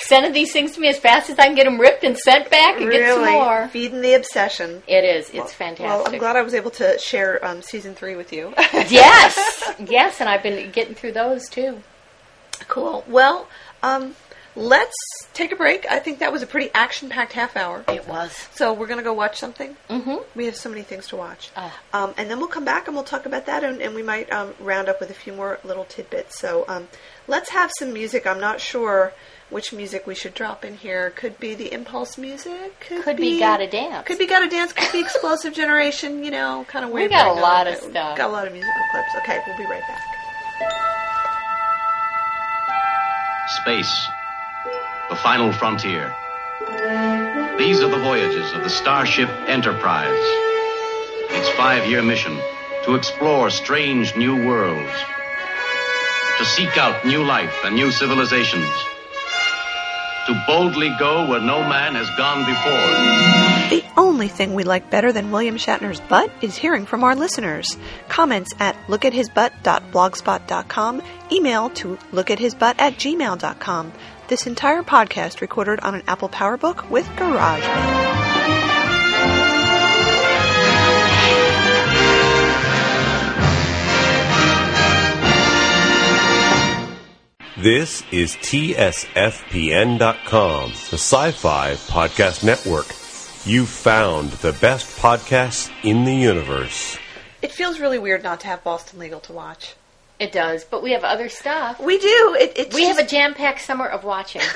[0.02, 2.50] sending these things to me as fast as I can get them ripped and sent
[2.52, 3.68] back and get some more.
[3.70, 4.84] feeding the obsession.
[4.88, 5.28] It is.
[5.30, 6.14] It's Well, fantastic.
[6.14, 8.54] I'm glad I was able to share um, season three with you.
[8.74, 11.82] yes, yes, and I've been getting through those too.
[12.68, 13.04] cool.
[13.08, 13.48] Well,
[13.82, 14.16] um,
[14.60, 14.96] let's
[15.34, 15.86] take a break.
[15.90, 17.84] I think that was a pretty action-packed half hour.
[17.88, 18.32] It was.
[18.54, 19.76] So we're gonna go watch something.
[19.90, 20.18] Mm-hmm.
[20.36, 21.50] We have so many things to watch.
[21.56, 21.74] Oh.
[21.94, 24.32] Um, and then we'll come back and we'll talk about that, and, and we might
[24.32, 26.38] um, round up with a few more little tidbits.
[26.38, 26.88] So um,
[27.28, 28.28] let's have some music.
[28.28, 29.14] I'm not sure
[29.50, 31.10] which music we should drop in here.
[31.12, 32.80] Could be the Impulse music.
[32.88, 34.06] Could, Could be Gotta Dance.
[34.06, 34.74] Could be Gotta Dance.
[34.74, 36.24] Could be Explosive Generation.
[36.24, 37.10] You know, kind of weird.
[37.10, 37.74] We got a lot on.
[37.74, 38.18] of stuff.
[38.18, 39.10] Got a lot of musical clips.
[39.20, 40.02] Okay, we'll be right back.
[43.62, 44.08] Space,
[45.10, 46.16] the final frontier.
[47.58, 50.24] These are the voyages of the Starship Enterprise.
[51.32, 52.40] Its five year mission
[52.86, 54.92] to explore strange new worlds,
[56.38, 58.70] to seek out new life and new civilizations,
[60.28, 63.30] to boldly go where no man has gone before.
[63.70, 67.78] The only thing we like better than William Shatner's butt is hearing from our listeners.
[68.08, 73.92] Comments at lookathisbutt.blogspot.com, email to lookathisbutt at gmail.com.
[74.30, 77.64] This entire podcast recorded on an Apple PowerBook with GarageBand.
[87.58, 89.98] This is TSFPN.com,
[90.70, 92.86] the sci fi podcast network.
[93.52, 97.00] You found the best podcasts in the universe.
[97.42, 99.74] It feels really weird not to have Boston Legal to watch.
[100.20, 101.80] It does, but we have other stuff.
[101.80, 102.36] We do.
[102.40, 104.42] It, it's We have a jam-packed summer of watching.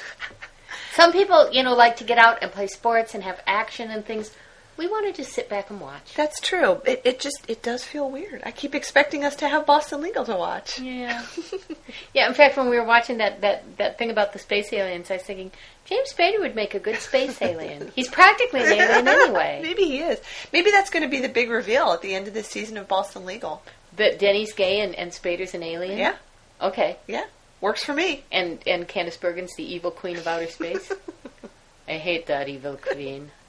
[0.94, 4.06] Some people, you know, like to get out and play sports and have action and
[4.06, 4.32] things.
[4.76, 6.14] We want to just sit back and watch.
[6.16, 6.82] That's true.
[6.86, 8.42] It, it just it does feel weird.
[8.44, 10.80] I keep expecting us to have Boston Legal to watch.
[10.80, 11.26] Yeah.
[12.14, 15.12] yeah, in fact, when we were watching that, that, that thing about the space aliens,
[15.12, 15.52] I was thinking,
[15.86, 17.92] James Spader would make a good space alien.
[17.96, 19.60] He's practically an alien anyway.
[19.62, 20.20] Maybe he is.
[20.52, 22.88] Maybe that's going to be the big reveal at the end of this season of
[22.88, 23.62] Boston Legal.
[23.96, 25.98] But Denny's gay and, and Spader's an alien?
[25.98, 26.16] Yeah,
[26.62, 26.98] Okay.
[27.08, 27.26] yeah,
[27.62, 28.24] works for me.
[28.32, 30.92] And, and Candice Bergen's the evil queen of outer space?
[31.88, 33.32] I hate that evil queen.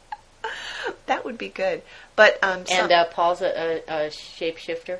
[1.06, 1.80] That would be good.
[2.16, 4.98] But um, some- And uh, Paul's a, a, a shapeshifter.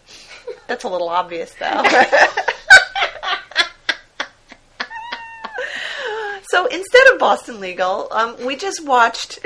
[0.66, 1.82] that's a little obvious, though.
[6.50, 9.38] so instead of Boston Legal, um, we just watched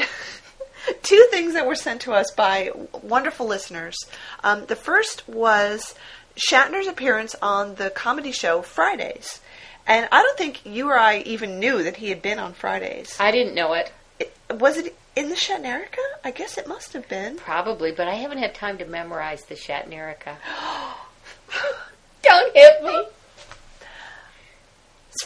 [1.05, 2.71] two things that were sent to us by
[3.03, 3.97] wonderful listeners.
[4.43, 5.95] Um, the first was
[6.37, 9.41] Shatner's appearance on the comedy show Fridays.
[9.87, 13.17] And I don't think you or I even knew that he had been on Fridays.
[13.21, 13.93] I didn't know it.
[14.19, 15.99] It- was it in the Shatnerica?
[16.25, 17.37] I guess it must have been.
[17.37, 20.37] Probably, but I haven't had time to memorize the Shatnerica.
[22.23, 23.05] Don't hit me.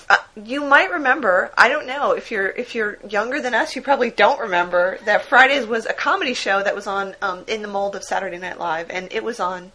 [0.09, 1.51] Uh, you might remember.
[1.57, 3.75] I don't know if you're if you're younger than us.
[3.77, 7.63] You probably don't remember that Fridays was a comedy show that was on um, in
[7.63, 9.73] the mold of Saturday Night Live, and it was on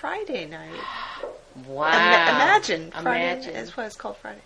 [0.00, 0.80] Friday night.
[1.66, 1.88] Wow.
[1.88, 3.56] Ima- imagine Friday Imagine.
[3.56, 4.42] is what it's called Fridays.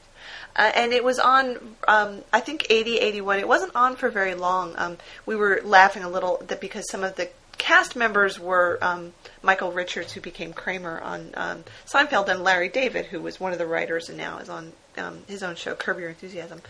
[0.57, 3.39] Uh, and it was on, um, I think, 80, 81.
[3.39, 4.75] It wasn't on for very long.
[4.77, 9.13] Um, we were laughing a little that because some of the cast members were um,
[9.43, 13.59] Michael Richards, who became Kramer on um, Seinfeld, and Larry David, who was one of
[13.59, 16.61] the writers and now is on um, his own show, Curb Your Enthusiasm.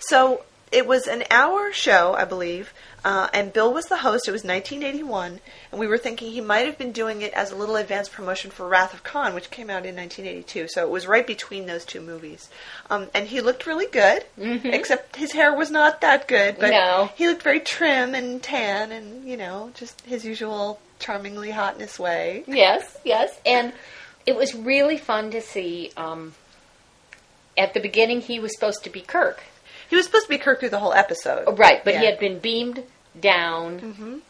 [0.00, 2.72] So it was an hour show, I believe,
[3.04, 4.26] uh, and Bill was the host.
[4.26, 5.38] It was 1981,
[5.70, 8.50] and we were thinking he might have been doing it as a little advance promotion
[8.50, 10.68] for Wrath of Khan, which came out in 1982.
[10.68, 12.48] So it was right between those two movies.
[12.90, 16.56] Um, and he looked really good, except his hair was not that good.
[16.58, 17.10] But No.
[17.14, 22.42] he looked very trim and tan, and you know, just his usual charmingly hotness way.
[22.46, 23.38] Yes, yes.
[23.44, 23.74] And
[24.26, 25.92] it was really fun to see.
[25.96, 26.34] Um,
[27.56, 29.42] at the beginning, he was supposed to be Kirk.
[29.88, 32.18] He was supposed to be Kirk through the whole episode, Oh, right, but he had
[32.18, 32.82] been beamed
[33.20, 34.22] down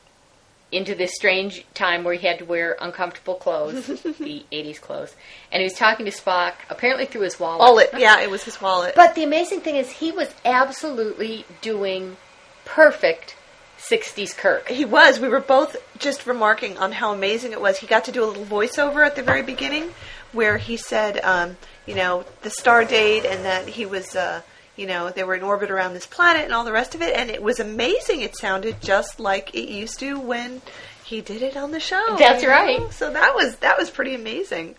[0.72, 3.86] into this strange time where he had to wear uncomfortable clothes,
[4.18, 5.14] the 80s clothes.
[5.52, 7.60] And he was talking to Spock, apparently through his wallet.
[7.60, 8.94] Wallet, yeah, it was his wallet.
[8.96, 12.16] But the amazing thing is, he was absolutely doing
[12.64, 13.36] perfect
[13.78, 14.68] 60s Kirk.
[14.68, 15.20] He was.
[15.20, 17.78] We were both just remarking on how amazing it was.
[17.78, 19.90] He got to do a little voiceover at the very beginning
[20.32, 24.42] where he said, um, you know, the star date and that he was, uh,
[24.76, 27.14] you know, they were in orbit around this planet and all the rest of it.
[27.14, 28.22] And it was amazing.
[28.22, 30.62] It sounded just like it used to when
[31.04, 32.16] he did it on the show.
[32.18, 32.54] That's you know?
[32.54, 32.92] right.
[32.92, 34.74] So that was that was pretty amazing.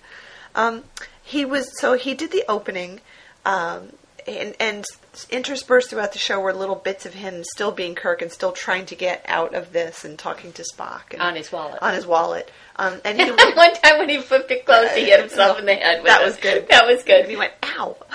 [0.56, 0.84] Um,
[1.24, 3.02] he was so he did the opening,
[3.46, 3.90] um,
[4.28, 4.86] and and
[5.30, 8.86] interspersed throughout the show were little bits of him still being Kirk and still trying
[8.88, 11.80] to get out of this and talking to Spock and, On his wallet.
[11.82, 12.52] on his wallet.
[12.76, 15.76] Um, and he, One time when he flipped it closed, he hit himself in the
[15.76, 16.04] head.
[16.04, 16.26] With That it.
[16.26, 16.68] was good.
[16.70, 17.96] That was and he went, "Ow."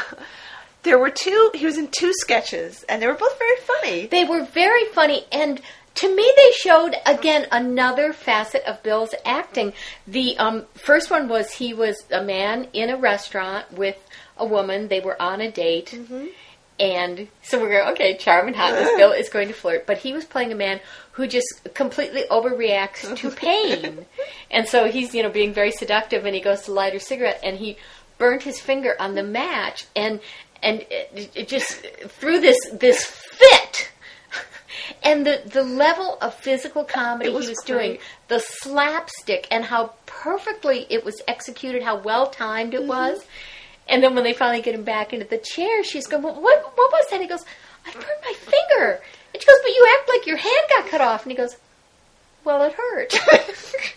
[0.82, 1.50] There were two.
[1.54, 4.06] He was in two sketches, and they were both very funny.
[4.06, 5.60] They were very funny, and
[5.96, 9.74] to me, they showed again another facet of Bill's acting.
[10.06, 14.02] The um, first one was he was a man in a restaurant with
[14.38, 14.88] a woman.
[14.88, 15.98] They were on a date.
[16.80, 18.88] And so we're going, okay, charm and hotness.
[18.96, 20.80] Bill is going to flirt, but he was playing a man
[21.12, 24.06] who just completely overreacts to pain.
[24.50, 27.38] and so he's, you know, being very seductive, and he goes to light a cigarette,
[27.42, 27.76] and he
[28.16, 30.20] burnt his finger on the match, and
[30.62, 31.72] and it, it just
[32.18, 33.92] through this this fit.
[35.02, 39.94] And the, the level of physical comedy was he was doing, the slapstick, and how
[40.06, 42.82] perfectly it was executed, how well timed Mm-hmm.
[42.84, 43.24] it was.
[43.90, 46.62] And then when they finally get him back into the chair, she's going, well, what,
[46.76, 47.20] what was that?
[47.20, 47.44] He goes,
[47.84, 49.00] I burned my finger.
[49.34, 51.24] And she goes, but you act like your hand got cut off.
[51.24, 51.56] And he goes,
[52.44, 53.14] well, it hurt.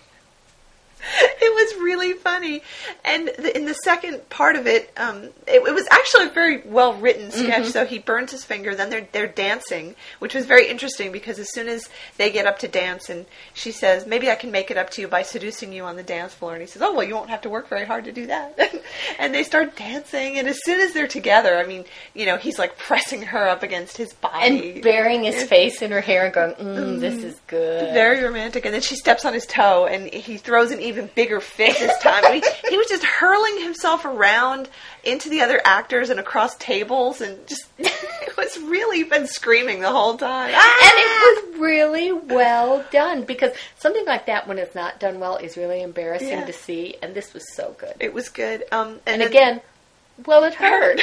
[1.21, 2.61] it was really funny.
[3.03, 6.61] And the, in the second part of it, um, it, it was actually a very
[6.65, 7.67] well written sketch.
[7.67, 8.75] So he burns his finger.
[8.75, 12.59] Then they're they're dancing, which was very interesting because as soon as they get up
[12.59, 15.73] to dance, and she says, "Maybe I can make it up to you by seducing
[15.73, 17.67] you on the dance floor," and he says, "Oh well, you won't have to work
[17.67, 18.57] very hard to do that."
[19.19, 22.59] and they start dancing, and as soon as they're together, I mean, you know, he's
[22.59, 24.73] like pressing her up against his body.
[24.73, 27.93] and burying his face in her hair and going, mm, this is good.
[27.93, 28.65] very romantic.
[28.65, 31.77] And then she steps on his toe, and he throws an even bigger bigger fit
[31.79, 32.23] this time.
[32.33, 34.69] he, he was just hurling himself around
[35.03, 39.91] into the other actors and across tables, and just it was really been screaming the
[39.91, 40.51] whole time.
[40.55, 40.81] Ah!
[40.83, 45.37] and it was really well done because something like that when it's not done well
[45.37, 46.45] is really embarrassing Yeah.
[46.45, 48.63] to see and this was so good It was good.
[48.71, 49.61] Um, and then- again
[50.25, 51.01] well it hurt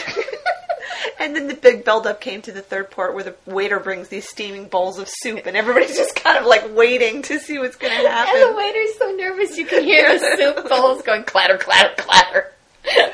[1.21, 4.29] and then the big buildup came to the third part where the waiter brings these
[4.29, 7.93] steaming bowls of soup, and everybody's just kind of like waiting to see what's going
[7.93, 8.35] to happen.
[8.37, 12.53] and the waiter's so nervous you can hear the soup bowls going clatter clatter clatter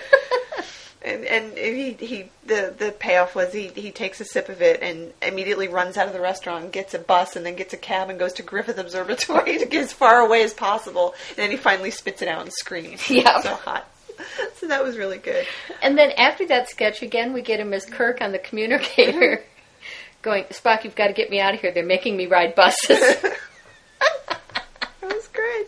[1.07, 4.82] And and he, he the the payoff was he he takes a sip of it
[4.82, 8.11] and immediately runs out of the restaurant, gets a bus, and then gets a cab
[8.11, 11.14] and goes to Griffith Observatory to get as far away as possible.
[11.28, 13.09] And then he finally spits it out and screams.
[13.09, 13.40] Yeah.
[13.40, 13.88] so hot.
[14.57, 15.47] So that was really good.
[15.83, 19.43] and then after that sketch again we get him as Kirk on the communicator
[20.22, 22.99] going Spock you've got to get me out of here they're making me ride buses
[25.01, 25.66] That was great.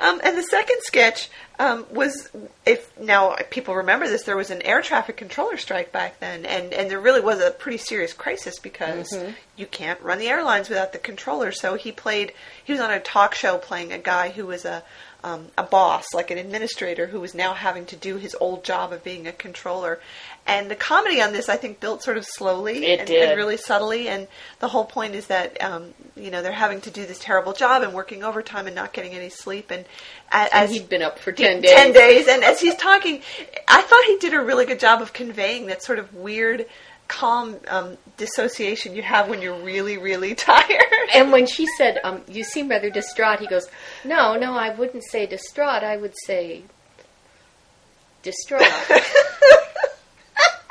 [0.00, 1.28] Um, and the second sketch
[1.58, 2.30] um, was
[2.64, 6.72] if now people remember this, there was an air traffic controller strike back then, and
[6.72, 9.14] and there really was a pretty serious crisis because
[9.56, 11.52] you can't run the airlines without the controller.
[11.52, 12.32] So he played.
[12.64, 14.82] He was on a talk show playing a guy who was a
[15.22, 18.92] um, a boss, like an administrator, who was now having to do his old job
[18.92, 20.00] of being a controller.
[20.46, 24.08] And the comedy on this, I think, built sort of slowly and, and really subtly.
[24.08, 24.26] And
[24.58, 27.82] the whole point is that um, you know they're having to do this terrible job
[27.82, 29.70] and working overtime and not getting any sleep.
[29.70, 29.84] And
[30.32, 32.28] a- and as he'd been up for yeah, 10 days 10 days.
[32.28, 33.22] And as he's talking,
[33.68, 36.66] I thought he did a really good job of conveying that sort of weird,
[37.10, 40.80] calm um, dissociation you have when you're really, really tired.
[41.14, 43.68] And when she said, um, "You seem rather distraught," he goes,
[44.04, 45.82] "No, no, I wouldn't say distraught.
[45.82, 46.62] I would say
[48.22, 48.62] distraught."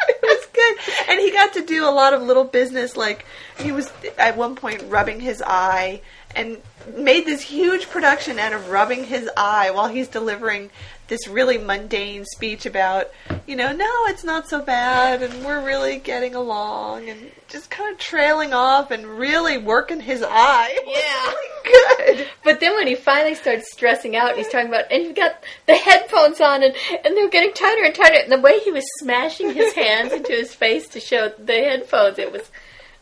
[0.09, 0.77] it was good.
[1.09, 2.95] And he got to do a lot of little business.
[2.95, 3.25] Like
[3.59, 6.01] he was at one point rubbing his eye
[6.35, 6.61] and
[6.95, 10.69] made this huge production out of rubbing his eye while he's delivering
[11.07, 13.09] this really mundane speech about,
[13.47, 17.91] you know, no, it's not so bad and we're really getting along and just kind
[17.91, 20.77] of trailing off and really working his eye.
[20.87, 21.25] Yeah.
[21.25, 22.27] really good.
[22.43, 25.75] but then when he finally starts stressing out, he's talking about, and you've got the
[25.75, 26.75] headphones on, and,
[27.05, 28.17] and they're getting tighter and tighter.
[28.21, 32.17] And the way he was smashing his hands into his face to show the headphones,
[32.17, 32.49] it was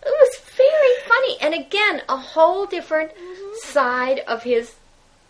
[0.04, 1.38] it was very funny.
[1.42, 3.12] And again, a whole different
[3.62, 4.76] side of his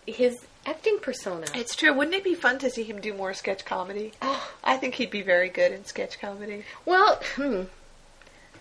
[0.06, 1.48] his acting persona.
[1.56, 1.94] It's true.
[1.94, 4.14] Wouldn't it be fun to see him do more sketch comedy?
[4.22, 4.52] Oh.
[4.64, 6.64] I think he'd be very good in sketch comedy.
[6.86, 7.64] Well, hmm.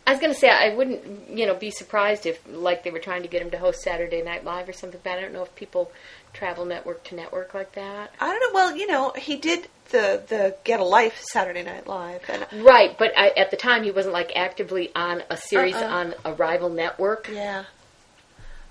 [0.07, 3.01] I was going to say I wouldn't, you know, be surprised if like they were
[3.01, 5.01] trying to get him to host Saturday Night Live or something.
[5.03, 5.91] But I don't know if people
[6.33, 8.13] travel network to network like that.
[8.21, 8.55] I don't know.
[8.55, 12.97] Well, you know, he did the the Get a Life Saturday Night Live, and Right,
[12.99, 15.87] but I, at the time he wasn't like actively on a series Uh-uh.
[15.89, 17.29] on a rival network.
[17.33, 17.65] yeah,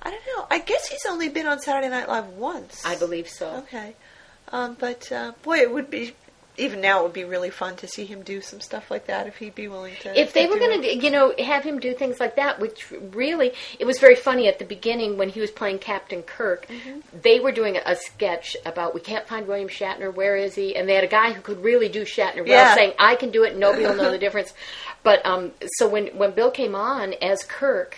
[0.01, 0.47] I don't know.
[0.49, 2.85] I guess he's only been on Saturday Night Live once.
[2.85, 3.63] I believe so.
[3.67, 3.95] Okay,
[4.51, 6.13] um, but uh, boy, it would be
[6.57, 6.99] even now.
[6.99, 9.55] It would be really fun to see him do some stuff like that if he'd
[9.55, 10.19] be willing to.
[10.19, 13.51] If they were going to, you know, have him do things like that, which really,
[13.79, 16.67] it was very funny at the beginning when he was playing Captain Kirk.
[16.67, 16.99] Mm-hmm.
[17.21, 20.13] They were doing a sketch about we can't find William Shatner.
[20.13, 20.75] Where is he?
[20.75, 22.75] And they had a guy who could really do Shatner well, Yeah.
[22.75, 23.57] saying I can do it.
[23.57, 24.53] Nobody will know the difference.
[25.03, 27.97] But um, so when when Bill came on as Kirk.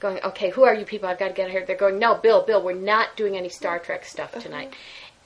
[0.00, 1.10] Going, okay, who are you people?
[1.10, 1.66] I've got to get out of here.
[1.66, 4.48] They're going, no, Bill, Bill, we're not doing any Star Trek stuff Uh-huh.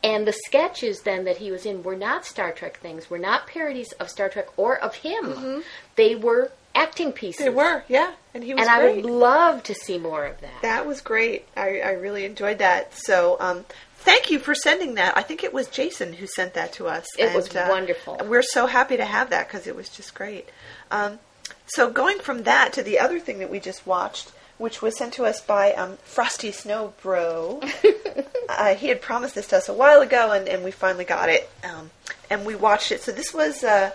[0.05, 3.47] And the sketches then that he was in were not Star Trek things, were not
[3.47, 5.63] parodies of Star Trek or of him.
[5.97, 7.47] They were acting pieces.
[7.47, 7.57] Mm-hmm.
[7.57, 10.63] They were, yeah, and he was And I would love to see more of that.
[10.63, 11.47] That was great.
[11.57, 12.95] I, I really enjoyed that.
[12.95, 13.65] So, um,
[13.99, 15.17] thank you for sending that.
[15.17, 17.07] I think it was Jason who sent that to us.
[17.19, 18.21] It was And, uh, wonderful.
[18.27, 20.49] We're so happy to have that because it was just great.
[20.91, 21.19] Um,
[21.67, 24.33] so, going from that to the other thing that we just watched,
[24.65, 27.61] which was sent to us by um, Frosty Snow Bro.
[28.49, 31.29] uh, he had promised this to us a while ago, and, and we finally got
[31.29, 31.51] it.
[31.63, 31.91] Um,
[32.31, 33.03] and we watched it.
[33.03, 33.91] So, this was uh,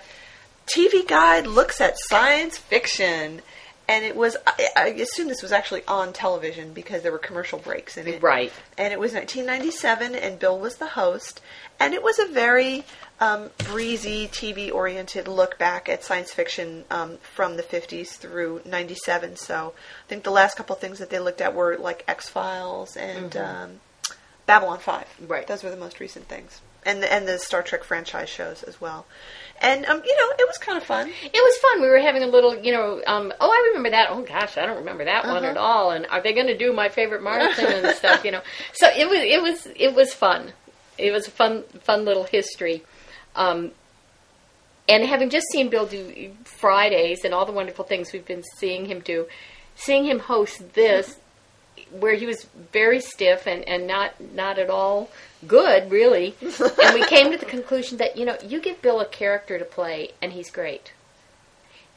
[0.68, 3.42] TV Guide Looks at Science Fiction.
[3.90, 7.58] And it was, I, I assume this was actually on television because there were commercial
[7.58, 8.22] breaks in it.
[8.22, 8.54] Right.
[8.78, 11.42] And it was 1997, and Bill was the host.
[11.80, 12.86] And it was a very
[13.20, 19.38] um, breezy, TV oriented look back at science fiction um, from the 50s through 97.
[19.38, 22.30] So I think the last couple of things that they looked at were like X
[22.30, 23.80] Files and um,
[24.46, 25.08] Babylon 5.
[25.28, 25.48] Right.
[25.48, 26.62] Those were the most recent things.
[26.86, 29.06] And the, and the Star Trek franchise shows as well.
[29.62, 31.10] And, um, you know, it was kind of fun.
[31.10, 31.82] It was fun.
[31.82, 34.08] We were having a little, you know, um, oh, I remember that.
[34.10, 35.48] Oh gosh, I don't remember that one Uh-huh.
[35.48, 35.92] at all.
[35.92, 38.24] And are they going to do my favorite Martian and stuff?
[38.24, 38.42] You know,
[38.74, 40.54] so it was, it was, it was fun.
[40.98, 42.84] It was a fun, fun little history.
[43.36, 43.72] Um,
[44.88, 48.86] and having just seen Bill do Fridays and all the wonderful things we've been seeing
[48.86, 49.28] him do,
[49.76, 51.18] seeing him host this,
[51.92, 55.10] where he was very stiff and, and not not at all
[55.48, 56.36] good, really.
[56.42, 59.66] and we came to the conclusion that you know you give Bill a character to
[59.66, 60.94] play, and he's great.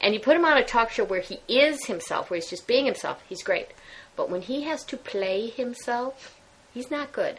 [0.01, 2.67] And you put him on a talk show where he is himself, where he's just
[2.67, 3.69] being himself, he's great.
[4.17, 6.37] But when he has to play himself,
[6.75, 7.39] he's not good.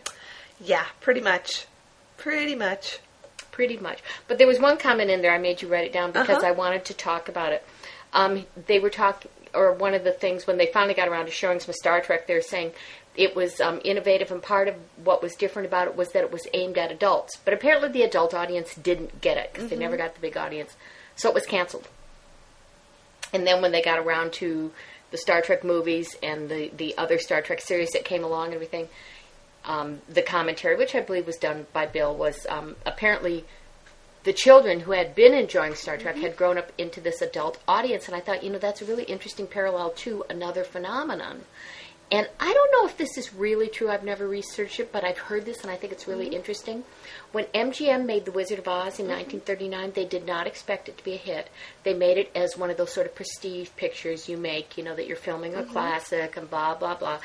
[0.62, 1.68] Yeah, pretty much.
[2.18, 2.99] Pretty much.
[3.51, 3.99] Pretty much.
[4.28, 5.34] But there was one comment in there.
[5.34, 6.47] I made you write it down because Uh-huh.
[6.47, 7.66] I wanted to talk about it.
[8.14, 11.32] Um, they were talking, or one of the things when they finally got around to
[11.32, 12.72] showing some Star Trek, they were saying
[13.16, 16.32] it was um, innovative, and part of what was different about it was that it
[16.32, 17.38] was aimed at adults.
[17.43, 20.76] But apparently, the adult audience didn't get it because they never got the big audience,
[21.16, 21.88] so it was canceled.
[23.32, 24.72] And then when they got around to
[25.11, 28.55] the Star Trek movies and the the other Star Trek series that came along and
[28.55, 28.89] everything,
[29.66, 33.45] um, the commentary, which I believe was done by Bill, was um, apparently
[34.24, 38.07] the children who had been enjoying Star Trek had grown up into this adult audience,
[38.07, 41.41] and I thought, you know, that's a really interesting parallel to another phenomenon.
[42.14, 43.89] And I don't know if this is really true.
[43.89, 46.36] I've never researched it, but I've heard this, and I think it's really mm-hmm.
[46.36, 46.84] interesting.
[47.32, 51.03] When MGM made The Wizard of Oz in 1939, they did not expect it to
[51.03, 51.49] be a hit.
[51.82, 54.95] They made it as one of those sort of prestige pictures you make, you know,
[54.95, 55.72] that you're filming a mm-hmm.
[55.72, 57.18] classic and blah, blah, blah.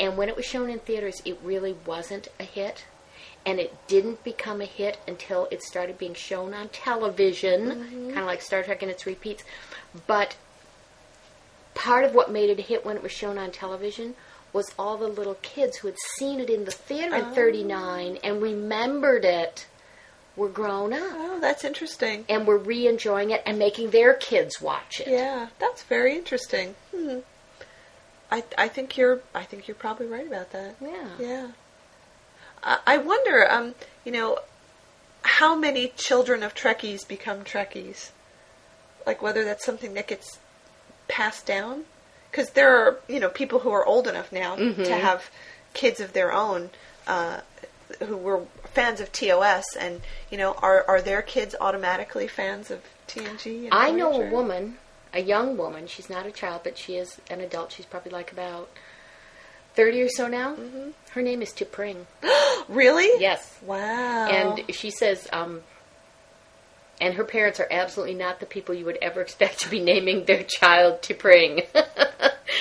[0.00, 2.86] And when it was shown in theaters, it really wasn't a hit
[3.44, 8.06] and it didn't become a hit until it started being shown on television, mm-hmm.
[8.08, 9.44] kind of like Star Trek and its repeats.
[10.06, 10.36] But
[11.74, 14.14] part of what made it a hit when it was shown on television
[14.52, 18.42] was all the little kids who had seen it in the theater in 39 and
[18.42, 19.66] remembered it
[20.36, 22.24] were grown up Oh, that's interesting.
[22.28, 25.08] and were re-enjoying it and making their kids watch it.
[25.08, 26.74] Yeah, that's very interesting.
[26.94, 27.18] Hmm.
[28.30, 30.76] I I think you're I think you're probably right about that.
[30.80, 31.08] Yeah.
[31.18, 31.48] Yeah.
[32.62, 33.74] I, I wonder, um,
[34.04, 34.38] you know,
[35.22, 38.10] how many children of Trekkies become Trekkies?
[39.06, 40.38] Like whether that's something that gets
[41.08, 41.84] passed down?
[42.30, 45.30] Because there are, you know, people who are old enough now to have
[45.74, 46.70] kids of their own
[47.06, 47.40] uh,
[48.04, 50.00] who were fans of TOS, and
[50.30, 53.64] you know, are are their kids automatically fans of TNG?
[53.64, 54.76] And I know a woman,
[55.12, 55.86] a young woman.
[55.88, 57.72] She's not a child, but she is an adult.
[57.72, 58.68] She's probably like about
[59.74, 60.54] thirty or so now.
[60.54, 60.90] Mm-hmm.
[61.10, 62.06] Her name is T'Pring.
[62.68, 63.20] Really?
[63.20, 64.28] Yes, Wow.
[64.28, 65.62] and she says, um,
[67.00, 70.24] and her parents are absolutely not the people you would ever expect to be naming
[70.26, 71.66] their child to T'Pring,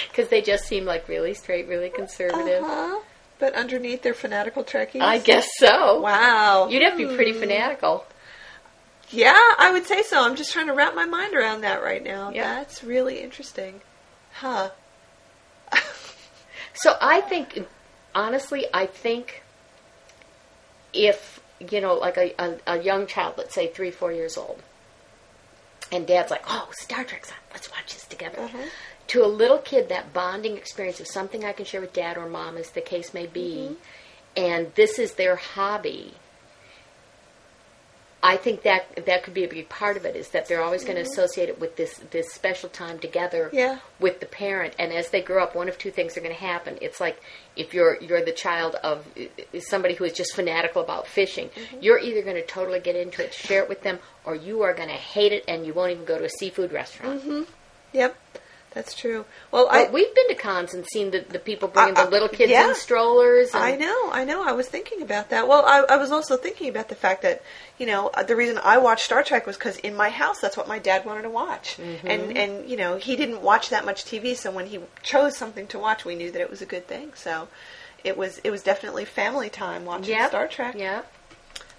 [0.10, 2.64] because they just seem like really straight, really conservative.
[2.64, 3.02] Uh-huh.
[3.40, 5.02] But underneath they're fanatical Trekkies.
[5.02, 6.02] I guess so.
[6.02, 6.68] Wow.
[6.70, 7.40] You'd have to be pretty Hmm.
[7.40, 8.06] fanatical.
[9.12, 10.24] Yeah, I would say so.
[10.24, 12.32] I'm just trying to wrap my mind around that right now.
[12.32, 12.56] Yeah.
[12.56, 13.82] That's really interesting.
[14.34, 14.70] Huh.
[16.74, 17.66] So I think,
[18.16, 19.44] honestly, I think
[20.94, 24.62] if you know, like a, a, a young child, let's say three, four years old,
[25.92, 27.38] and dad's like, "Oh, Star Trek's on.
[27.52, 28.58] Let's watch this together." Uh-huh.
[29.08, 32.30] To a little kid, that bonding experience of something I can share with dad or
[32.30, 33.76] mom, as the case may be,
[34.38, 36.14] and this is their hobby.
[38.22, 40.84] I think that that could be a big part of it is that they're always
[40.84, 43.80] going to associate it with this this special time together Yeah.
[44.00, 44.74] with the parent.
[44.78, 46.78] And as they grow up, one of two things are going to happen.
[46.82, 47.22] It's like
[47.56, 49.06] if you're you're the child of
[49.60, 51.78] somebody who is just fanatical about fishing, Mm-hmm.
[51.82, 54.74] you're either going to totally get into it, share it with them, or you are
[54.74, 57.48] going to hate it and you won't even go to a seafood restaurant.
[57.94, 58.16] Yep.
[58.72, 59.26] That's true.
[59.52, 62.12] Well, But I we've been to cons and seen the, the people bringing Uh, the
[62.12, 62.70] little kids yeah.
[62.70, 63.54] in strollers.
[63.56, 64.44] And, I know, I know.
[64.48, 65.48] I was thinking about that.
[65.48, 67.42] Well, I, I was also thinking about the fact that,
[67.80, 70.56] you know, uh, the reason I watched Star Trek was because in my house, that's
[70.56, 72.08] what my dad wanted to watch, Mm-hmm.
[72.08, 75.66] and and you know, he didn't watch that much TV, so when he chose something
[75.68, 77.12] to watch, we knew that it was a good thing.
[77.16, 77.48] So,
[78.04, 80.30] it was it was definitely family time watching Yep.
[80.30, 80.76] Star Trek.
[80.78, 81.02] Yeah.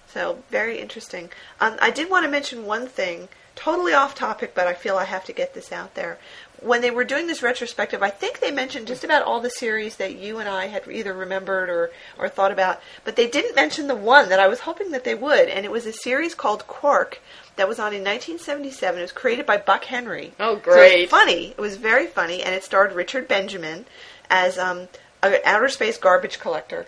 [0.07, 1.29] So very interesting.
[1.61, 5.05] Um, I did want to mention one thing, totally off topic, but I feel I
[5.05, 6.19] have to get this out there.
[6.61, 9.95] When they were doing this retrospective, I think they mentioned just about all the series
[9.95, 11.89] that you and I had either remembered or,
[12.19, 15.15] or thought about, but they didn't mention the one that I was hoping that they
[15.15, 17.19] would, and it was a series called Quark
[17.55, 18.99] that was on in 1977.
[18.99, 20.33] It was created by Buck Henry.
[20.39, 21.01] Oh, So it great.
[21.01, 21.45] was funny.
[21.57, 23.85] It was very funny, and it starred Richard Benjamin
[24.29, 24.87] as um,
[25.23, 26.85] an outer space garbage collector.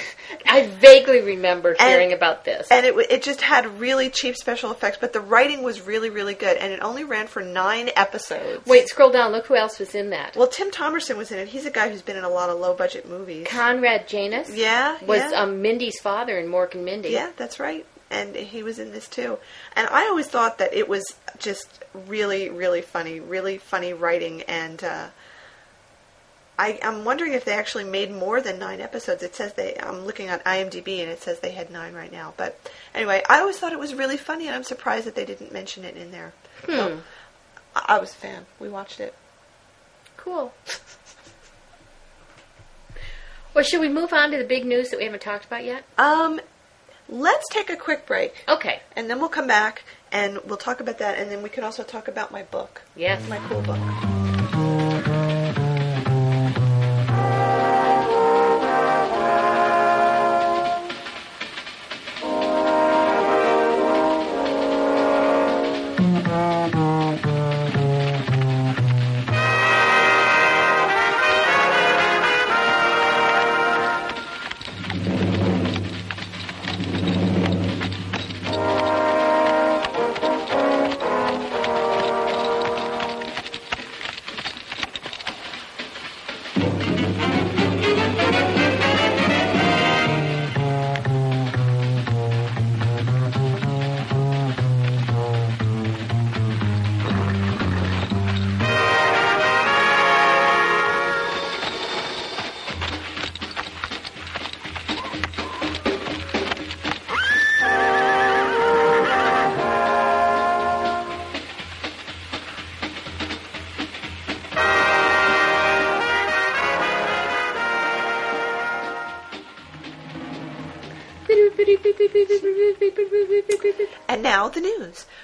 [0.48, 2.68] I vaguely remember And- hearing about this.
[2.70, 6.34] and it it just had really cheap special effects, but the writing was really really
[6.34, 8.64] good, and it only ran for nine episodes.
[8.66, 9.32] Wait, scroll down.
[9.32, 10.36] Look who else was in that.
[10.36, 11.48] well, Tim Thomerson was in it.
[11.48, 13.46] He's a guy who's been in a lot of low budget movies.
[13.48, 14.54] Conrad Janis.
[14.54, 15.42] Yeah, Was yeah.
[15.42, 17.10] um, Mindy's father in Mork and Mindy.
[17.10, 17.84] Yeah, that's right.
[18.08, 19.36] And he was in this too.
[19.74, 21.02] And I always thought that it was
[21.40, 24.42] just really, really funny, really funny writing.
[24.42, 25.08] And uh,
[26.58, 29.22] I, I'm wondering if they actually made more than nine episodes.
[29.22, 29.76] It says they.
[29.78, 32.32] I'm looking at IMDb and it says they had nine right now.
[32.36, 32.58] But
[32.94, 35.84] anyway, I always thought it was really funny, and I'm surprised that they didn't mention
[35.84, 36.32] it in there.
[36.64, 37.00] So,
[37.74, 38.46] I, I was a fan.
[38.58, 39.14] We watched it.
[40.16, 40.54] Cool.
[43.54, 45.84] Well, should we move on to the big news that we haven't talked about yet?
[45.96, 46.40] Um,
[47.08, 48.80] let's take a quick break, Okay.
[48.94, 51.82] and then we'll come back and we'll talk about that, and then we can also
[51.82, 53.26] talk about my book, Yes.
[53.28, 53.78] my cool book.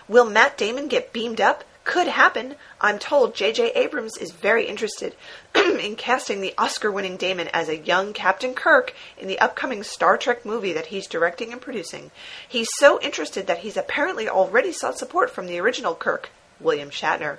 [0.08, 1.64] Will Matt Damon get beamed up?
[1.84, 2.54] Could happen.
[2.80, 3.72] I'm told J.J.
[3.72, 5.16] Abrams is very interested
[5.54, 10.16] in casting the Oscar winning Damon as a young Captain Kirk in the upcoming Star
[10.16, 12.12] Trek movie that he's directing and producing.
[12.48, 17.38] He's so interested that he's apparently already sought support from the original Kirk, William Shatner.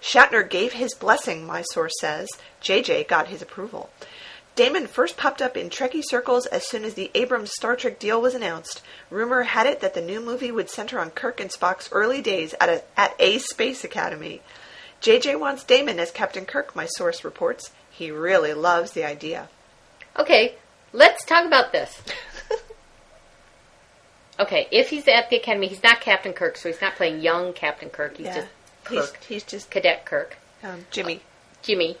[0.00, 2.28] Shatner gave his blessing, my source says.
[2.62, 3.90] JJ got his approval.
[4.56, 8.20] Damon first popped up in Trekkie circles as soon as the Abrams Star Trek deal
[8.20, 8.82] was announced.
[9.08, 12.54] Rumor had it that the new movie would center on Kirk and Spock's early days
[12.60, 14.42] at a, at a space academy.
[15.00, 17.70] JJ wants Damon as Captain Kirk, my source reports.
[17.90, 19.48] He really loves the idea.
[20.18, 20.56] Okay,
[20.92, 22.02] let's talk about this.
[24.40, 27.52] okay, if he's at the academy, he's not Captain Kirk, so he's not playing young
[27.52, 28.16] Captain Kirk.
[28.16, 28.48] He's just
[28.90, 30.36] he's, Kirk, he's just Cadet Kirk.
[30.62, 31.20] um, Jimmy.
[31.62, 31.96] Jimmy.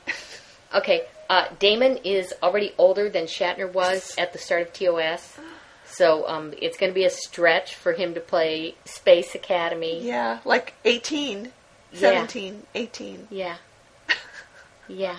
[0.74, 5.38] Okay, uh, Damon is already older than Shatner was at the start of TOS.
[5.84, 10.04] So um, it's going to be a stretch for him to play Space Academy.
[10.04, 11.52] Yeah, like 18,
[11.92, 13.28] 17, 18.
[13.30, 13.56] Yeah.
[14.88, 15.18] Yeah.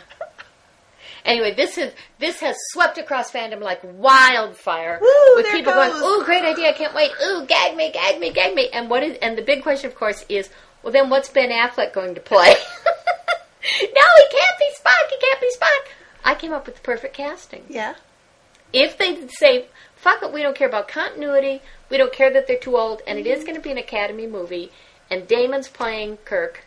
[1.24, 5.00] Anyway, this is this has swept across fandom like wildfire.
[5.02, 5.94] Woo, with people goes.
[5.94, 6.70] going, "Ooh, great idea!
[6.70, 7.12] I can't wait!
[7.24, 9.18] Ooh, gag me, gag me, gag me!" And what is?
[9.22, 10.50] And the big question, of course, is,
[10.84, 12.48] well, then what's Ben Affleck going to play?
[12.54, 12.54] no,
[13.64, 15.10] he can't be Spock.
[15.10, 16.01] He can't be Spock.
[16.24, 17.66] I came up with the perfect casting.
[17.70, 17.96] Yeah.
[18.74, 19.66] If they say,
[19.96, 21.62] "Fuck it, we don't care about continuity.
[21.90, 23.46] We don't care that they're too old," and it is mm-hmm.
[23.48, 24.72] going to be an Academy movie,
[25.10, 26.64] and Damon's playing Kirk,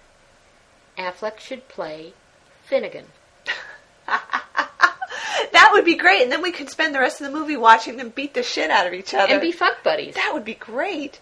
[0.98, 2.12] Affleck should play
[2.62, 3.06] Finnegan.
[5.52, 7.96] That would be great, and then we could spend the rest of the movie watching
[7.96, 9.32] them beat the shit out of each other.
[9.32, 10.14] and be fuck buddies.
[10.14, 11.20] that would be great.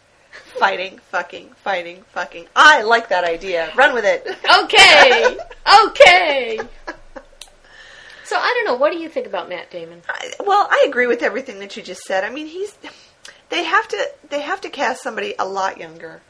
[0.58, 2.46] Fighting, fucking, fighting, fucking.
[2.56, 3.70] I like that idea.
[3.74, 4.26] Run with it.
[4.62, 5.36] Okay,
[5.84, 6.60] okay.
[8.24, 8.78] So I don't know.
[8.78, 10.02] What do you think about Matt Damon?
[10.08, 12.24] I, well, I agree with everything that you just said.
[12.24, 12.76] I mean, he's
[13.48, 16.22] they have to they have to cast somebody a lot younger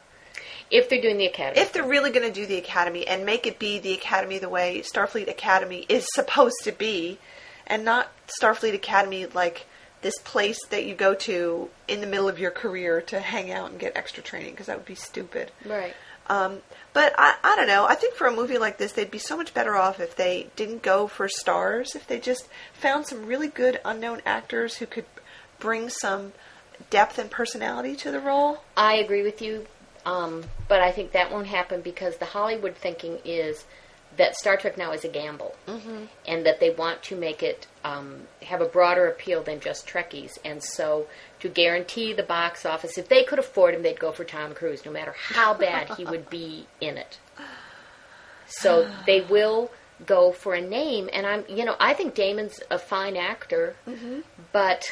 [0.70, 3.46] If they're doing the Academy, if they're really going to do the academy and make
[3.46, 7.18] it be the academy the way Starfleet Academy is supposed to be,
[7.66, 9.66] and not Starfleet Academy like
[10.00, 13.70] this place that you go to in the middle of your career to hang out
[13.70, 15.52] and get extra training because that would be stupid.
[15.64, 15.94] right?
[16.28, 16.62] Um,
[16.92, 17.86] but I, I don't know.
[17.86, 20.48] I think for a movie like this, they'd be so much better off if they
[20.56, 21.94] didn't go for stars.
[21.94, 25.06] If they just found some really good unknown actors who could
[25.58, 26.32] bring some
[26.90, 28.62] depth and personality to the role.
[28.76, 29.66] I agree with you,
[30.04, 33.64] um, but I think that won't happen because the Hollywood thinking is
[34.16, 36.04] that Star Trek now is a gamble, mm-hmm.
[36.26, 40.38] and that they want to make it um, have a broader appeal than just Trekkies,
[40.44, 41.06] and so
[41.40, 44.84] to guarantee the box office, if they could afford him, they'd go for Tom Cruise,
[44.84, 47.18] no matter how bad he would be in it.
[48.46, 49.70] So they will
[50.04, 53.76] go for a name, and I'm, you know, I think Damon's a fine actor,
[54.52, 54.84] but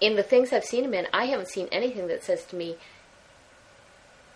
[0.00, 2.76] in the things I've seen him in, I haven't seen anything that says to me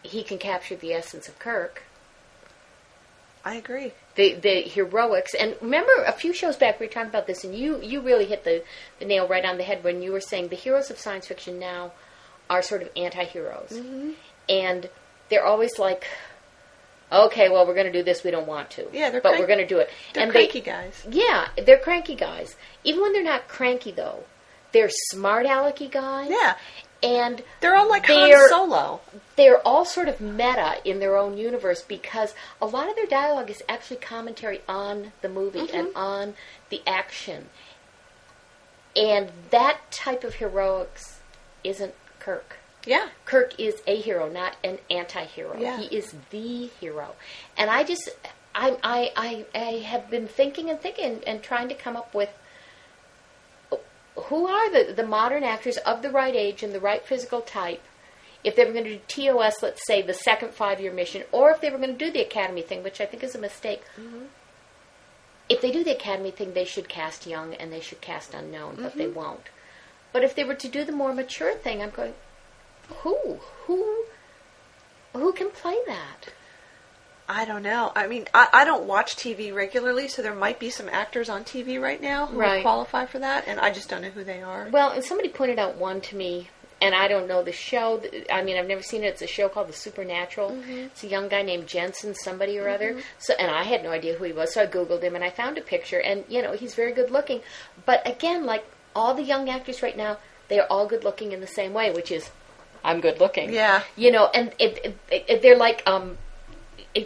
[0.03, 1.83] he can capture the essence of Kirk.
[3.45, 3.93] I agree.
[4.17, 7.55] The the heroics and remember a few shows back we were talking about this and
[7.55, 8.63] you you really hit the,
[8.99, 11.59] the nail right on the head when you were saying the heroes of science fiction
[11.59, 11.93] now
[12.49, 14.11] are sort of anti-heroes Mm-hmm.
[14.49, 14.89] and
[15.29, 16.07] they're always like
[17.13, 19.41] okay well we're going to do this we don't want to Yeah, they're but crank-
[19.41, 21.07] we're going to do it They're and cranky they, guys.
[21.11, 24.25] yeah they're cranky guys even when they're not cranky though
[24.73, 26.55] they're smart alecky guys Yeah.
[27.05, 29.01] And They're all like Han They're- Solo.
[29.37, 33.51] they're all sort of meta in their own universe because a lot of their dialogue
[33.51, 35.77] is actually commentary on the movie mm-hmm.
[35.77, 36.35] and on
[36.71, 37.47] the action.
[38.97, 41.21] And that type of heroics
[41.63, 42.57] isn't Kirk.
[42.87, 43.09] Yeah.
[43.25, 45.57] Kirk is a hero, not an anti-hero.
[45.59, 45.79] Yeah.
[45.81, 47.17] He is the hero.
[47.57, 48.11] And I just,
[48.55, 52.31] I, I, I, I have been thinking and thinking and trying to come up with
[54.17, 57.83] who are the, the modern actors of the right age and the right physical type
[58.45, 61.51] if they were going to do TOS, let's say the second five year mission, or
[61.51, 63.83] if they were going to do the Academy thing, which I think is a mistake.
[63.99, 64.27] Mm-hmm.
[65.49, 68.77] If they do the Academy thing, they should cast young and they should cast unknown,
[68.81, 69.19] but they mm-hmm.
[69.19, 69.49] won't.
[70.13, 72.15] But if they were to do the more mature thing, I'm going,
[72.89, 73.41] who?
[73.67, 74.05] Who?
[75.15, 76.29] Who can play that?
[77.29, 77.91] I don't know.
[77.97, 81.45] I mean, I, I don't watch TV regularly, so there might be some actors on
[81.45, 82.63] TV right now who Right.
[82.63, 84.69] qualify for that, and I just don't know who they are.
[84.71, 86.51] Well, and somebody pointed out one to me,
[86.83, 88.03] and I don't know the show.
[88.31, 89.07] I mean, I've never seen it.
[89.09, 90.55] It's a show called The Supernatural.
[90.69, 93.01] It's a young guy named Jensen, somebody or other.
[93.19, 95.31] So, and I had no idea who he was, so I googled him and I
[95.31, 97.41] found a picture, and you know, he's very good looking.
[97.87, 100.19] But again, like all the young actors right now,
[100.49, 102.31] they are all good looking in the same way, which is,
[102.85, 103.51] I'm good looking.
[103.51, 103.83] Yeah.
[103.97, 106.19] You know, and it, it, it, they're like um,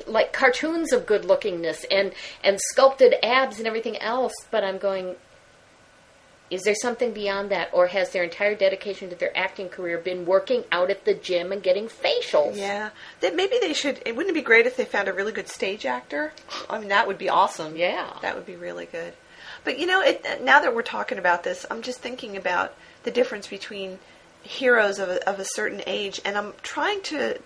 [0.07, 2.12] like cartoons of good lookingness and
[2.45, 4.34] and sculpted abs and everything else.
[4.51, 5.16] But I'm going.
[6.51, 10.24] Is there something beyond that, or has their entire dedication to their acting career been
[10.24, 12.57] working out at the gym and getting facials?
[12.57, 12.89] Yeah,
[13.20, 14.01] that maybe they should.
[14.07, 16.32] It wouldn't it be great if they found a really good stage actor.
[16.70, 17.76] I mean, that would be awesome.
[17.76, 18.16] Yeah.
[18.22, 19.12] that would be really good.
[19.62, 23.11] But you know, it, now that we're talking about this, I'm just thinking about the
[23.11, 23.99] difference between
[24.43, 27.39] heroes of a, of a certain age, and I'm trying to